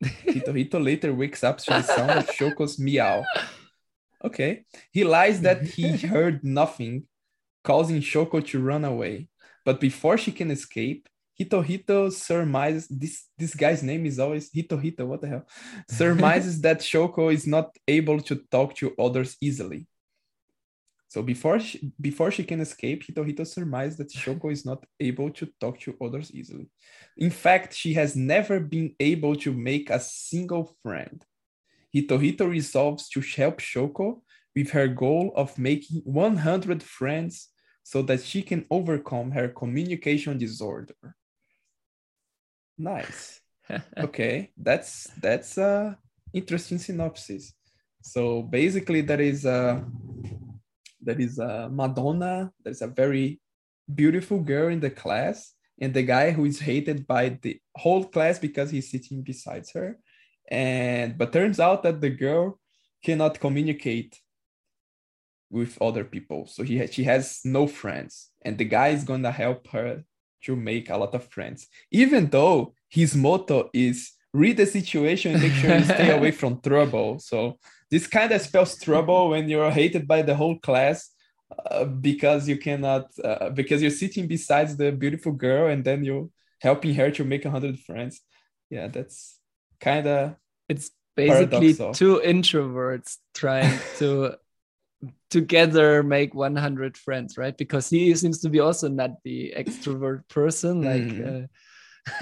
Hitohito 0.04 0.82
later 0.82 1.14
wakes 1.14 1.42
up 1.42 1.58
to 1.58 1.70
the 1.70 1.82
sound 1.82 2.10
of 2.10 2.26
Shoko's 2.28 2.78
meow. 2.86 3.24
Okay. 4.24 4.64
He 4.92 5.04
lies 5.04 5.40
that 5.42 5.62
he 5.64 5.96
heard 6.08 6.44
nothing, 6.44 7.04
causing 7.64 8.00
Shoko 8.00 8.44
to 8.48 8.62
run 8.62 8.84
away. 8.84 9.28
But 9.64 9.80
before 9.80 10.16
she 10.18 10.32
can 10.32 10.50
escape, 10.50 11.08
Hitohito 11.38 12.10
surmises 12.10 12.88
this 12.88 13.26
this 13.36 13.54
guy's 13.54 13.82
name 13.82 14.06
is 14.06 14.18
always 14.18 14.50
Hitohito. 14.50 15.06
What 15.06 15.20
the 15.20 15.28
hell? 15.28 15.46
Surmises 15.90 16.62
that 16.62 16.80
Shoko 16.80 17.32
is 17.32 17.46
not 17.46 17.76
able 17.86 18.20
to 18.20 18.36
talk 18.50 18.74
to 18.76 18.94
others 18.98 19.36
easily. 19.40 19.86
So 21.08 21.22
before 21.22 21.60
she, 21.60 21.92
before 22.00 22.30
she 22.30 22.44
can 22.44 22.60
escape, 22.60 23.04
Hitohito 23.04 23.46
surmises 23.46 23.96
that 23.98 24.12
Shoko 24.12 24.50
is 24.50 24.66
not 24.66 24.84
able 24.98 25.30
to 25.30 25.48
talk 25.60 25.78
to 25.80 25.96
others 26.02 26.32
easily. 26.32 26.68
In 27.16 27.30
fact, 27.30 27.74
she 27.74 27.94
has 27.94 28.16
never 28.16 28.58
been 28.58 28.94
able 28.98 29.36
to 29.36 29.52
make 29.52 29.88
a 29.88 30.00
single 30.00 30.76
friend. 30.82 31.24
Hitohito 31.94 32.48
resolves 32.48 33.08
to 33.10 33.20
help 33.20 33.58
Shoko 33.58 34.20
with 34.54 34.70
her 34.70 34.88
goal 34.88 35.32
of 35.36 35.56
making 35.58 36.02
100 36.04 36.82
friends 36.82 37.48
so 37.82 38.02
that 38.02 38.20
she 38.20 38.42
can 38.42 38.66
overcome 38.70 39.30
her 39.30 39.48
communication 39.48 40.38
disorder. 40.38 41.14
Nice. 42.76 43.40
okay, 43.98 44.50
that's 44.56 45.08
that's 45.20 45.56
a 45.58 45.96
interesting 46.32 46.78
synopsis. 46.78 47.52
So 48.02 48.42
basically, 48.42 49.00
that 49.02 49.20
is 49.20 49.44
a 49.44 49.84
that 51.06 51.20
is 51.20 51.38
a 51.38 51.68
Madonna. 51.72 52.52
That 52.62 52.70
is 52.70 52.82
a 52.82 52.86
very 52.86 53.40
beautiful 53.92 54.40
girl 54.40 54.68
in 54.68 54.80
the 54.80 54.90
class, 54.90 55.54
and 55.80 55.94
the 55.94 56.02
guy 56.02 56.32
who 56.32 56.44
is 56.44 56.60
hated 56.60 57.06
by 57.06 57.38
the 57.42 57.60
whole 57.76 58.04
class 58.04 58.38
because 58.38 58.70
he's 58.70 58.90
sitting 58.90 59.22
beside 59.22 59.64
her. 59.74 59.98
And 60.48 61.16
but 61.18 61.32
turns 61.32 61.58
out 61.58 61.82
that 61.84 62.00
the 62.00 62.10
girl 62.10 62.60
cannot 63.04 63.40
communicate 63.40 64.20
with 65.50 65.80
other 65.80 66.04
people. 66.04 66.46
So 66.46 66.62
he 66.62 66.86
she 66.88 67.04
has 67.04 67.40
no 67.44 67.66
friends 67.66 68.30
and 68.42 68.58
the 68.58 68.64
guy 68.64 68.88
is 68.88 69.04
gonna 69.04 69.32
help 69.32 69.68
her 69.68 70.04
to 70.44 70.56
make 70.56 70.90
a 70.90 70.96
lot 70.96 71.14
of 71.14 71.28
friends. 71.28 71.68
Even 71.90 72.28
though 72.28 72.74
his 72.88 73.16
motto 73.16 73.70
is 73.72 74.12
read 74.32 74.56
the 74.56 74.66
situation 74.66 75.32
and 75.32 75.42
make 75.42 75.52
sure 75.52 75.76
you 75.76 75.84
stay 75.84 76.10
away 76.16 76.30
from 76.30 76.60
trouble. 76.60 77.18
So 77.18 77.58
this 77.90 78.06
kind 78.06 78.32
of 78.32 78.40
spells 78.40 78.78
trouble 78.78 79.30
when 79.30 79.48
you're 79.48 79.70
hated 79.70 80.06
by 80.06 80.22
the 80.22 80.34
whole 80.34 80.58
class 80.58 81.10
uh, 81.70 81.84
because 81.84 82.48
you 82.48 82.58
cannot 82.58 83.06
uh, 83.22 83.50
because 83.50 83.80
you're 83.80 83.90
sitting 83.90 84.26
beside 84.26 84.68
the 84.76 84.90
beautiful 84.90 85.32
girl 85.32 85.70
and 85.70 85.84
then 85.84 86.04
you're 86.04 86.28
helping 86.60 86.94
her 86.94 87.10
to 87.10 87.24
make 87.24 87.44
a 87.44 87.50
hundred 87.50 87.78
friends 87.78 88.20
yeah 88.70 88.88
that's 88.88 89.38
kind 89.80 90.06
of 90.06 90.34
it's 90.68 90.90
basically 91.14 91.74
paradoxal. 91.74 91.94
two 91.94 92.20
introverts 92.24 93.18
trying 93.34 93.78
to 93.98 94.34
together 95.30 96.02
make 96.02 96.34
100 96.34 96.96
friends 96.96 97.36
right 97.36 97.56
because 97.56 97.88
he 97.90 98.14
seems 98.14 98.40
to 98.40 98.48
be 98.48 98.60
also 98.60 98.88
not 98.88 99.22
the 99.22 99.52
extrovert 99.56 100.26
person 100.28 100.82
like 100.82 101.02
mm. 101.02 101.48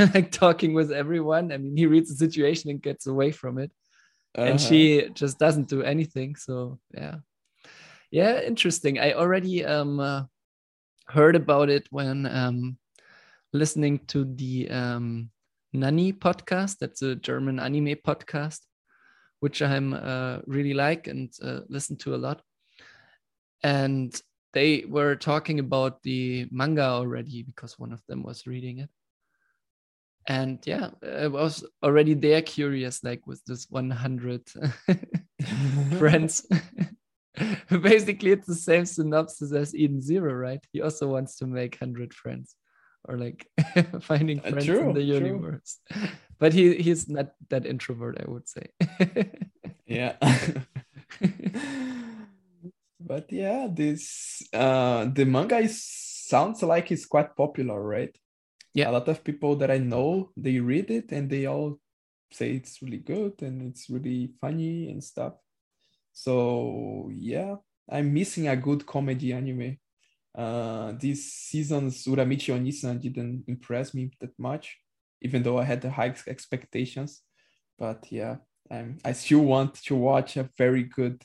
uh, 0.00 0.07
like 0.14 0.31
talking 0.31 0.74
with 0.74 0.90
everyone 0.90 1.53
i 1.53 1.57
mean 1.57 1.77
he 1.77 1.87
reads 1.87 2.11
the 2.11 2.16
situation 2.16 2.70
and 2.70 2.83
gets 2.83 3.07
away 3.07 3.31
from 3.31 3.59
it 3.59 3.70
uh-huh. 4.36 4.48
and 4.48 4.60
she 4.60 5.08
just 5.14 5.38
doesn't 5.38 5.68
do 5.68 5.82
anything 5.82 6.36
so 6.36 6.78
yeah 6.92 7.16
yeah 8.10 8.40
interesting 8.40 8.98
i 8.98 9.12
already 9.12 9.64
um 9.64 10.00
uh, 10.00 10.22
heard 11.08 11.36
about 11.36 11.68
it 11.68 11.86
when 11.90 12.26
um 12.26 12.76
listening 13.52 13.98
to 14.06 14.24
the 14.24 14.68
um 14.70 15.30
Nani 15.74 16.12
podcast. 16.12 16.78
That's 16.78 17.02
a 17.02 17.16
German 17.16 17.58
anime 17.58 17.96
podcast, 18.06 18.60
which 19.40 19.60
I'm 19.60 19.92
uh, 19.92 20.38
really 20.46 20.72
like 20.72 21.08
and 21.08 21.32
uh, 21.42 21.60
listen 21.68 21.96
to 21.98 22.14
a 22.14 22.16
lot. 22.16 22.42
And 23.62 24.14
they 24.52 24.84
were 24.86 25.16
talking 25.16 25.58
about 25.58 26.02
the 26.02 26.46
manga 26.52 26.84
already 26.84 27.42
because 27.42 27.78
one 27.78 27.92
of 27.92 28.00
them 28.06 28.22
was 28.22 28.46
reading 28.46 28.78
it. 28.78 28.90
And 30.26 30.58
yeah, 30.66 30.90
I 31.02 31.26
was 31.28 31.64
already 31.82 32.14
there 32.14 32.40
curious, 32.42 33.04
like 33.04 33.26
with 33.26 33.44
this 33.44 33.66
100 33.68 34.42
friends. 35.98 36.46
Basically, 37.68 38.30
it's 38.30 38.46
the 38.46 38.54
same 38.54 38.87
synopsis 38.87 39.52
as 39.52 39.74
Eden 39.74 40.00
Zero, 40.00 40.32
right? 40.32 40.64
He 40.72 40.80
also 40.80 41.08
wants 41.08 41.37
to 41.38 41.46
make 41.46 41.76
100 41.80 42.14
friends 42.14 42.56
or 43.06 43.18
like 43.18 43.46
finding 44.00 44.38
Uh, 44.40 44.50
friends 44.50 44.64
true, 44.66 44.80
in 44.88 44.94
the 44.94 45.04
true. 45.04 45.14
universe. 45.26 45.78
But 46.38 46.52
he 46.52 46.74
he's 46.76 47.08
not 47.08 47.32
that 47.50 47.66
introvert, 47.66 48.16
I 48.20 48.30
would 48.30 48.48
say. 48.48 48.66
yeah. 49.87 50.16
but 53.00 53.30
yeah, 53.30 53.68
this 53.70 54.42
uh 54.52 55.04
the 55.12 55.24
manga 55.26 55.58
is 55.58 55.84
sounds 55.84 56.62
like 56.62 56.90
it's 56.90 57.06
quite 57.06 57.37
popular, 57.37 57.80
right? 57.82 58.16
Yeah. 58.74 58.90
A 58.90 58.92
lot 58.92 59.08
of 59.08 59.24
people 59.24 59.56
that 59.56 59.70
I 59.70 59.78
know, 59.78 60.30
they 60.37 60.58
read 60.60 60.90
it 60.90 61.12
and 61.12 61.30
they 61.30 61.46
all 61.46 61.78
say 62.30 62.52
it's 62.52 62.82
really 62.82 62.98
good 62.98 63.40
and 63.42 63.62
it's 63.62 63.88
really 63.88 64.34
funny 64.40 64.90
and 64.90 65.02
stuff. 65.02 65.34
So 66.12 67.10
yeah, 67.14 67.56
I'm 67.90 68.12
missing 68.12 68.48
a 68.48 68.56
good 68.56 68.87
comedy 68.87 69.32
anime. 69.32 69.78
Uh, 70.37 70.92
this 71.00 71.32
season's 71.32 72.04
Uramichi 72.04 72.52
Onisan 72.52 73.00
didn't 73.00 73.44
impress 73.46 73.94
me 73.94 74.10
that 74.20 74.37
much, 74.38 74.76
even 75.22 75.42
though 75.42 75.58
I 75.58 75.64
had 75.64 75.80
the 75.80 75.90
high 75.90 76.14
expectations. 76.26 77.22
But 77.78 78.06
yeah, 78.10 78.37
I'm, 78.70 78.98
I 79.04 79.12
still 79.12 79.40
want 79.40 79.74
to 79.84 79.94
watch 79.94 80.37
a 80.37 80.50
very 80.58 80.84
good 80.84 81.22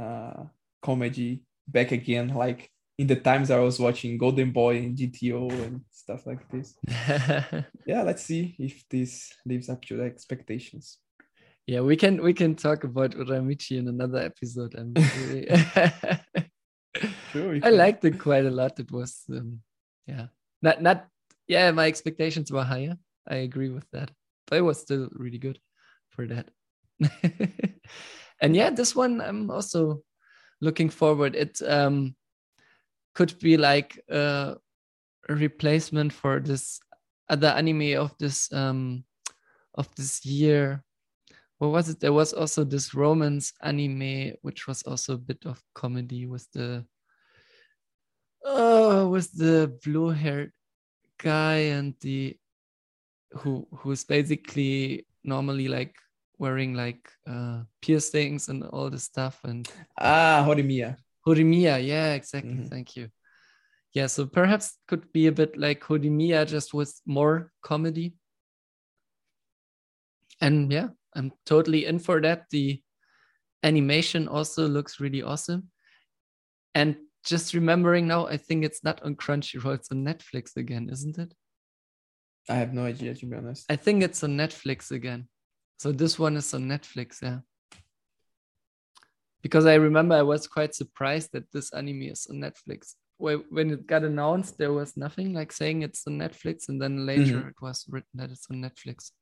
uh, 0.00 0.44
comedy 0.82 1.42
back 1.66 1.90
again, 1.92 2.28
like 2.28 2.70
in 3.00 3.06
the 3.06 3.16
times 3.16 3.50
I 3.50 3.58
was 3.58 3.80
watching 3.80 4.18
Golden 4.18 4.52
Boy 4.52 4.76
and 4.76 4.94
GTO 4.94 5.50
and 5.64 5.80
stuff 5.90 6.26
like 6.26 6.44
this. 6.52 6.76
Yeah, 7.86 8.02
let's 8.02 8.22
see 8.22 8.54
if 8.58 8.84
this 8.90 9.32
lives 9.46 9.70
up 9.70 9.80
to 9.86 9.96
the 9.96 10.04
expectations. 10.04 10.98
yeah, 11.66 11.80
we 11.80 11.96
can 11.96 12.22
we 12.22 12.34
can 12.34 12.54
talk 12.54 12.84
about 12.84 13.16
Uramichi 13.16 13.78
in 13.78 13.88
another 13.88 14.18
episode. 14.18 14.74
I'm 14.76 14.92
really 14.92 15.48
Sure, 17.32 17.58
I 17.62 17.70
liked 17.70 18.04
it 18.04 18.18
quite 18.18 18.44
a 18.44 18.50
lot. 18.50 18.78
It 18.78 18.92
was 18.92 19.24
um, 19.32 19.60
yeah. 20.06 20.26
Not 20.60 20.82
not 20.82 21.08
yeah, 21.48 21.70
my 21.72 21.86
expectations 21.86 22.52
were 22.52 22.64
higher. 22.64 22.96
I 23.26 23.36
agree 23.48 23.70
with 23.70 23.88
that. 23.92 24.10
But 24.46 24.58
it 24.58 24.66
was 24.68 24.78
still 24.78 25.08
really 25.12 25.38
good 25.38 25.58
for 26.10 26.26
that. 26.26 26.50
and 28.42 28.54
yeah, 28.54 28.68
this 28.68 28.94
one 28.94 29.22
I'm 29.22 29.50
also 29.50 30.02
looking 30.60 30.90
forward. 30.90 31.34
It 31.34 31.62
um 31.64 32.14
could 33.20 33.38
be 33.38 33.58
like 33.58 34.00
a 34.08 34.56
replacement 35.28 36.10
for 36.10 36.40
this 36.40 36.80
other 37.28 37.48
anime 37.48 38.00
of 38.00 38.16
this 38.16 38.50
um 38.50 39.04
of 39.74 39.94
this 39.94 40.24
year. 40.24 40.82
What 41.58 41.68
was 41.68 41.90
it? 41.90 42.00
There 42.00 42.14
was 42.14 42.32
also 42.32 42.64
this 42.64 42.94
romance 42.94 43.52
anime, 43.60 44.32
which 44.40 44.66
was 44.66 44.82
also 44.84 45.14
a 45.14 45.24
bit 45.28 45.44
of 45.44 45.60
comedy 45.74 46.24
with 46.24 46.48
the 46.54 46.86
oh 48.42 49.10
with 49.10 49.30
the 49.36 49.68
blue 49.84 50.08
haired 50.08 50.52
guy 51.18 51.76
and 51.76 51.92
the 52.00 52.40
who 53.32 53.68
who's 53.84 54.02
basically 54.02 55.04
normally 55.24 55.68
like 55.68 55.94
wearing 56.38 56.72
like 56.72 57.04
uh 57.28 57.68
piercings 57.82 58.48
and 58.48 58.64
all 58.72 58.88
this 58.88 59.04
stuff 59.04 59.44
and 59.44 59.68
Ah, 60.00 60.42
Horimiya. 60.48 60.96
Horimiya, 61.34 61.86
yeah, 61.86 62.14
exactly. 62.14 62.52
Mhm. 62.52 62.68
Thank 62.68 62.96
you. 62.96 63.08
Yeah, 63.92 64.06
so 64.06 64.26
perhaps 64.26 64.78
could 64.86 65.12
be 65.12 65.26
a 65.26 65.32
bit 65.32 65.56
like 65.56 65.82
Horimiya, 65.82 66.46
just 66.46 66.74
with 66.74 67.00
more 67.06 67.52
comedy. 67.62 68.14
And 70.40 70.72
yeah, 70.72 70.88
I'm 71.14 71.32
totally 71.44 71.86
in 71.86 71.98
for 71.98 72.20
that. 72.20 72.46
The 72.50 72.82
animation 73.62 74.28
also 74.28 74.68
looks 74.68 75.00
really 75.00 75.22
awesome. 75.22 75.70
And 76.74 76.96
just 77.24 77.52
remembering 77.52 78.06
now, 78.06 78.26
I 78.26 78.36
think 78.36 78.64
it's 78.64 78.82
not 78.82 79.02
on 79.02 79.16
Crunchyroll, 79.16 79.74
it's 79.74 79.90
on 79.90 80.04
Netflix 80.04 80.56
again, 80.56 80.88
isn't 80.90 81.18
it? 81.18 81.34
I 82.48 82.54
have 82.54 82.72
no 82.72 82.84
idea 82.84 83.14
to 83.14 83.26
be 83.26 83.36
honest. 83.36 83.66
I 83.68 83.76
think 83.76 84.02
it's 84.02 84.24
on 84.24 84.36
Netflix 84.36 84.90
again. 84.90 85.28
So 85.78 85.92
this 85.92 86.18
one 86.18 86.36
is 86.36 86.54
on 86.54 86.62
Netflix, 86.68 87.22
yeah. 87.22 87.40
Because 89.42 89.66
I 89.66 89.74
remember 89.74 90.14
I 90.14 90.22
was 90.22 90.46
quite 90.46 90.74
surprised 90.74 91.30
that 91.32 91.50
this 91.52 91.72
anime 91.72 92.02
is 92.02 92.26
on 92.30 92.36
Netflix. 92.36 92.94
Wh- 93.18 93.44
When 93.52 93.70
it 93.70 93.86
got 93.86 94.04
announced, 94.04 94.58
there 94.58 94.72
was 94.72 94.96
nothing 94.96 95.32
like 95.32 95.52
saying 95.52 95.82
it's 95.82 96.06
on 96.06 96.18
Netflix, 96.18 96.68
and 96.68 96.80
then 96.80 97.06
later 97.06 97.48
it 97.48 97.60
was 97.62 97.84
written 97.88 98.14
that 98.14 98.30
it's 98.30 98.46
on 98.50 98.58
Netflix, 98.62 99.12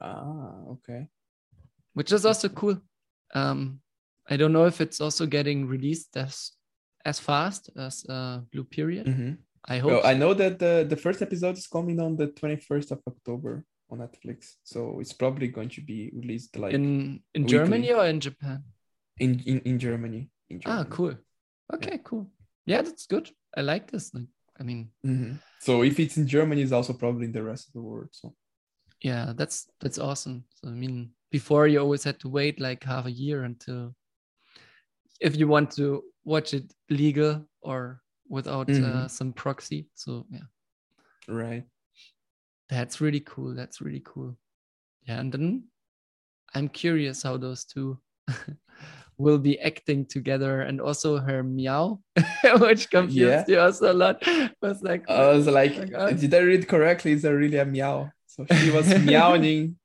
Ah, 0.00 0.52
okay. 0.74 1.08
which 1.94 2.12
is 2.12 2.24
also 2.26 2.48
cool. 2.48 2.76
Um, 3.34 3.80
I 4.30 4.36
don't 4.36 4.52
know 4.52 4.66
if 4.66 4.80
it's 4.80 5.00
also 5.00 5.26
getting 5.26 5.66
released 5.66 6.16
as 6.16 6.52
as 7.04 7.18
fast 7.18 7.70
as 7.76 8.04
uh, 8.08 8.40
Blue 8.52 8.64
Period. 8.64 9.06
hmm 9.08 9.32
I 9.68 9.78
hope. 9.78 9.90
Well, 9.92 10.02
so. 10.02 10.08
I 10.08 10.14
know 10.14 10.34
that 10.34 10.58
the, 10.58 10.86
the 10.88 10.96
first 10.96 11.20
episode 11.20 11.58
is 11.58 11.66
coming 11.66 12.00
on 12.00 12.16
the 12.16 12.28
21st 12.28 12.90
of 12.92 13.00
October 13.06 13.64
on 13.90 13.98
Netflix. 13.98 14.54
So 14.62 15.00
it's 15.00 15.12
probably 15.12 15.48
going 15.48 15.68
to 15.70 15.80
be 15.82 16.10
released 16.14 16.56
like 16.56 16.72
in 16.74 16.84
in 16.84 17.20
in 17.34 17.42
weekly. 17.42 17.58
Germany 17.58 17.92
or 17.92 18.06
in 18.06 18.20
Japan. 18.20 18.64
In, 19.20 19.40
in, 19.46 19.60
in 19.60 19.78
Germany. 19.78 20.30
In 20.50 20.60
Ah, 20.66 20.84
cool. 20.88 21.14
Okay, 21.72 22.00
cool. 22.04 22.26
Yeah, 22.66 22.82
that's 22.82 23.06
good. 23.06 23.30
I 23.56 23.62
like 23.62 23.90
this. 23.90 24.12
Like, 24.14 24.28
I 24.58 24.62
mean, 24.62 24.90
Mhm. 25.04 25.38
So 25.60 25.82
if 25.82 25.98
it's 25.98 26.16
in 26.16 26.26
Germany, 26.26 26.62
it's 26.62 26.72
also 26.72 26.92
probably 26.92 27.26
in 27.26 27.32
the 27.32 27.42
rest 27.42 27.68
of 27.68 27.72
the 27.74 27.82
world. 27.82 28.08
So 28.12 28.34
yeah, 29.02 29.32
that's 29.36 29.66
that's 29.80 29.98
awesome. 29.98 30.44
So 30.54 30.68
I 30.70 30.72
mean, 30.74 31.10
before 31.30 31.66
you 31.68 31.80
always 31.80 32.04
had 32.04 32.18
to 32.20 32.28
wait 32.28 32.60
like 32.60 32.84
half 32.84 33.06
a 33.06 33.10
year 33.10 33.44
until 33.44 33.94
if 35.20 35.36
you 35.36 35.48
want 35.48 35.70
to 35.72 36.04
watch 36.24 36.54
it 36.54 36.72
legal 36.90 37.44
or 37.60 38.00
without 38.28 38.68
uh, 38.70 38.72
Mhm. 38.72 39.10
some 39.10 39.32
proxy. 39.32 39.88
So 39.94 40.26
yeah, 40.30 40.46
right. 41.28 41.64
that's 42.68 43.00
really 43.00 43.20
cool. 43.20 43.54
That's 43.54 43.80
really 43.80 44.02
cool. 44.04 44.36
Yeah, 45.08 45.20
and 45.20 45.32
then 45.32 45.64
I'm 46.54 46.68
curious 46.68 47.22
how 47.22 47.36
those 47.38 47.64
two 47.64 47.98
will 49.18 49.38
be 49.38 49.58
acting 49.60 50.06
together, 50.06 50.62
and 50.62 50.80
also 50.80 51.18
her 51.18 51.42
meow, 51.42 52.00
which 52.60 52.88
confused 52.90 53.48
Yeah. 53.48 53.54
you 53.54 53.60
also 53.60 53.92
a 53.92 53.94
lot. 53.96 54.22
Was 54.62 54.82
like, 54.82 55.08
I 55.10 55.28
was 55.34 55.46
like, 55.46 55.76
my 55.76 55.84
God. 55.86 56.20
did 56.20 56.32
I 56.34 56.38
read 56.38 56.68
correctly? 56.68 57.12
Is 57.12 57.22
that 57.22 57.34
really 57.34 57.58
a 57.58 57.64
meow? 57.66 58.10
So 58.26 58.46
she 58.46 58.70
was 58.70 58.86
meowing. 59.04 59.76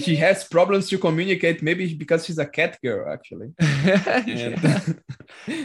She 0.00 0.16
has 0.16 0.44
problems 0.48 0.88
to 0.88 0.96
communicate, 0.96 1.60
maybe 1.62 1.92
because 1.92 2.24
she's 2.24 2.38
a 2.38 2.46
cat 2.46 2.78
girl, 2.82 3.12
actually. 3.12 3.52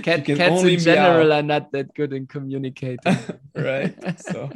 Cat, 0.04 0.26
cats 0.26 0.64
in 0.64 0.80
general 0.80 1.28
meow. 1.28 1.40
are 1.40 1.44
not 1.44 1.72
that 1.72 1.94
good 1.96 2.12
in 2.12 2.28
communicating. 2.28 3.16
right. 3.56 3.96
So 4.20 4.52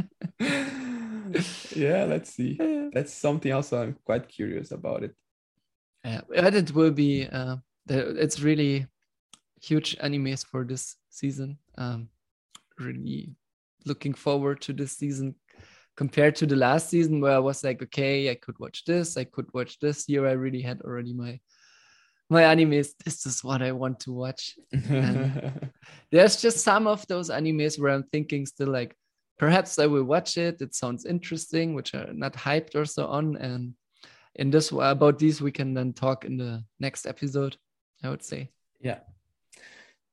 yeah, 1.76 2.04
let's 2.04 2.32
see. 2.34 2.58
That's 2.94 3.14
something 3.14 3.52
else 3.52 3.72
I'm 3.72 3.96
quite 4.04 4.28
curious 4.28 4.72
about 4.72 5.04
it. 5.04 5.16
Yeah, 6.04 6.22
but 6.28 6.54
it 6.56 6.74
will 6.74 6.92
be. 6.92 7.28
Uh, 7.28 7.58
it's 7.90 8.42
really 8.42 8.88
huge 9.62 9.98
animes 9.98 10.46
for 10.46 10.64
this 10.64 10.96
season. 11.10 11.58
Um, 11.78 12.10
really 12.78 13.36
looking 13.86 14.14
forward 14.14 14.62
to 14.62 14.74
this 14.74 14.94
season 14.94 15.36
compared 15.98 16.36
to 16.36 16.46
the 16.46 16.56
last 16.56 16.90
season 16.90 17.20
where 17.20 17.34
I 17.34 17.40
was 17.40 17.64
like, 17.64 17.82
okay, 17.84 18.32
I 18.32 18.36
could 18.36 18.58
watch 18.60 18.86
this, 18.86 19.18
I 19.18 19.26
could 19.26 19.54
watch 19.54 19.80
this. 19.80 20.06
Here 20.06 20.26
I 20.28 20.32
really 20.32 20.62
had 20.62 20.82
already 20.82 21.14
my 21.14 21.40
my 22.30 22.44
animes. 22.44 22.90
This 23.04 23.26
is 23.26 23.44
what 23.44 23.62
I 23.62 23.72
want 23.72 24.00
to 24.02 24.14
watch. 24.14 24.56
There's 26.12 26.42
just 26.42 26.60
some 26.60 26.88
of 26.88 27.06
those 27.08 27.30
animes 27.30 27.80
where 27.80 27.92
I'm 27.92 28.04
thinking 28.04 28.46
still 28.46 28.70
like, 28.70 28.96
perhaps 29.40 29.80
I 29.80 29.88
will 29.88 30.04
watch 30.04 30.38
it. 30.38 30.62
It 30.62 30.76
sounds 30.76 31.06
interesting, 31.06 31.74
which 31.74 31.96
are 31.96 32.14
not 32.14 32.34
hyped 32.34 32.76
or 32.76 32.86
so 32.86 33.08
on. 33.08 33.36
And 33.38 33.74
in 34.36 34.52
this 34.52 34.72
about 34.72 35.18
these, 35.18 35.42
we 35.42 35.52
can 35.52 35.74
then 35.74 35.94
talk 35.94 36.24
in 36.24 36.38
the 36.38 36.64
next 36.80 37.08
episode. 37.08 37.58
I 38.04 38.10
would 38.10 38.24
say. 38.24 38.52
yeah 38.80 39.00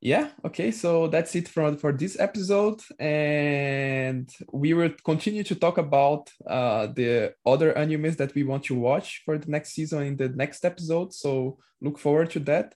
yeah 0.01 0.29
okay 0.45 0.71
so 0.71 1.09
that's 1.09 1.35
it 1.35 1.49
for 1.49 1.75
for 1.77 1.93
this 1.93 2.19
episode 2.21 2.81
and 2.99 4.31
we 4.53 4.75
will 4.75 4.93
continue 5.05 5.43
to 5.43 5.55
talk 5.55 5.79
about 5.79 6.31
uh 6.47 6.87
the 6.89 7.33
other 7.47 7.73
animes 7.73 8.17
that 8.17 8.35
we 8.35 8.45
want 8.45 8.63
to 8.65 8.75
watch 8.75 9.23
for 9.25 9.39
the 9.39 9.51
next 9.51 9.73
season 9.73 10.03
in 10.03 10.17
the 10.17 10.29
next 10.29 10.65
episode 10.65 11.15
so 11.15 11.59
look 11.81 11.99
forward 11.99 12.29
to 12.31 12.41
that 12.41 12.75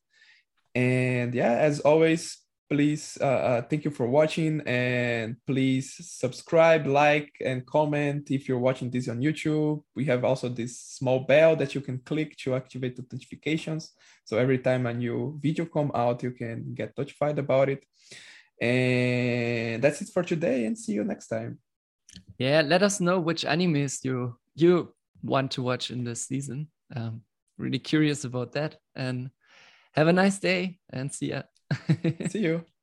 and 0.74 1.34
yeah 1.34 1.52
as 1.52 1.80
always 1.80 2.38
please 2.70 3.18
uh, 3.20 3.24
uh, 3.24 3.62
thank 3.62 3.84
you 3.84 3.90
for 3.90 4.06
watching 4.06 4.60
and 4.64 5.36
please 5.44 5.92
subscribe 6.00 6.86
like 6.86 7.32
and 7.44 7.66
comment 7.66 8.30
if 8.30 8.48
you're 8.48 8.60
watching 8.60 8.88
this 8.88 9.08
on 9.08 9.20
youtube. 9.20 9.82
We 9.96 10.04
have 10.04 10.24
also 10.24 10.48
this 10.48 10.80
small 10.80 11.20
bell 11.20 11.56
that 11.56 11.74
you 11.74 11.80
can 11.80 11.98
click 11.98 12.36
to 12.38 12.54
activate 12.54 12.94
the 12.94 13.04
notifications. 13.12 13.92
So 14.24 14.38
every 14.38 14.58
time 14.58 14.86
a 14.86 14.94
new 14.94 15.36
video 15.42 15.64
come 15.64 15.90
out 15.94 16.22
you 16.22 16.30
can 16.30 16.72
get 16.74 16.96
notified 16.96 17.40
about 17.40 17.68
it. 17.70 17.84
And 18.60 19.82
that's 19.82 20.00
it 20.00 20.10
for 20.14 20.22
today 20.22 20.64
and 20.66 20.78
see 20.78 20.92
you 20.92 21.02
next 21.02 21.26
time. 21.26 21.58
Yeah 22.38 22.62
let 22.62 22.84
us 22.84 23.00
know 23.00 23.18
which 23.18 23.44
animes 23.44 24.04
you 24.04 24.38
you 24.54 24.94
want 25.24 25.50
to 25.52 25.62
watch 25.62 25.90
in 25.90 26.04
this 26.04 26.26
season. 26.26 26.68
Um, 26.94 27.22
really 27.58 27.80
curious 27.80 28.24
about 28.24 28.52
that. 28.52 28.76
And 28.94 29.30
have 29.92 30.06
a 30.06 30.12
nice 30.12 30.38
day 30.38 30.78
and 30.92 31.12
see 31.12 31.30
ya 31.30 31.42
see 32.28 32.40
you 32.40 32.64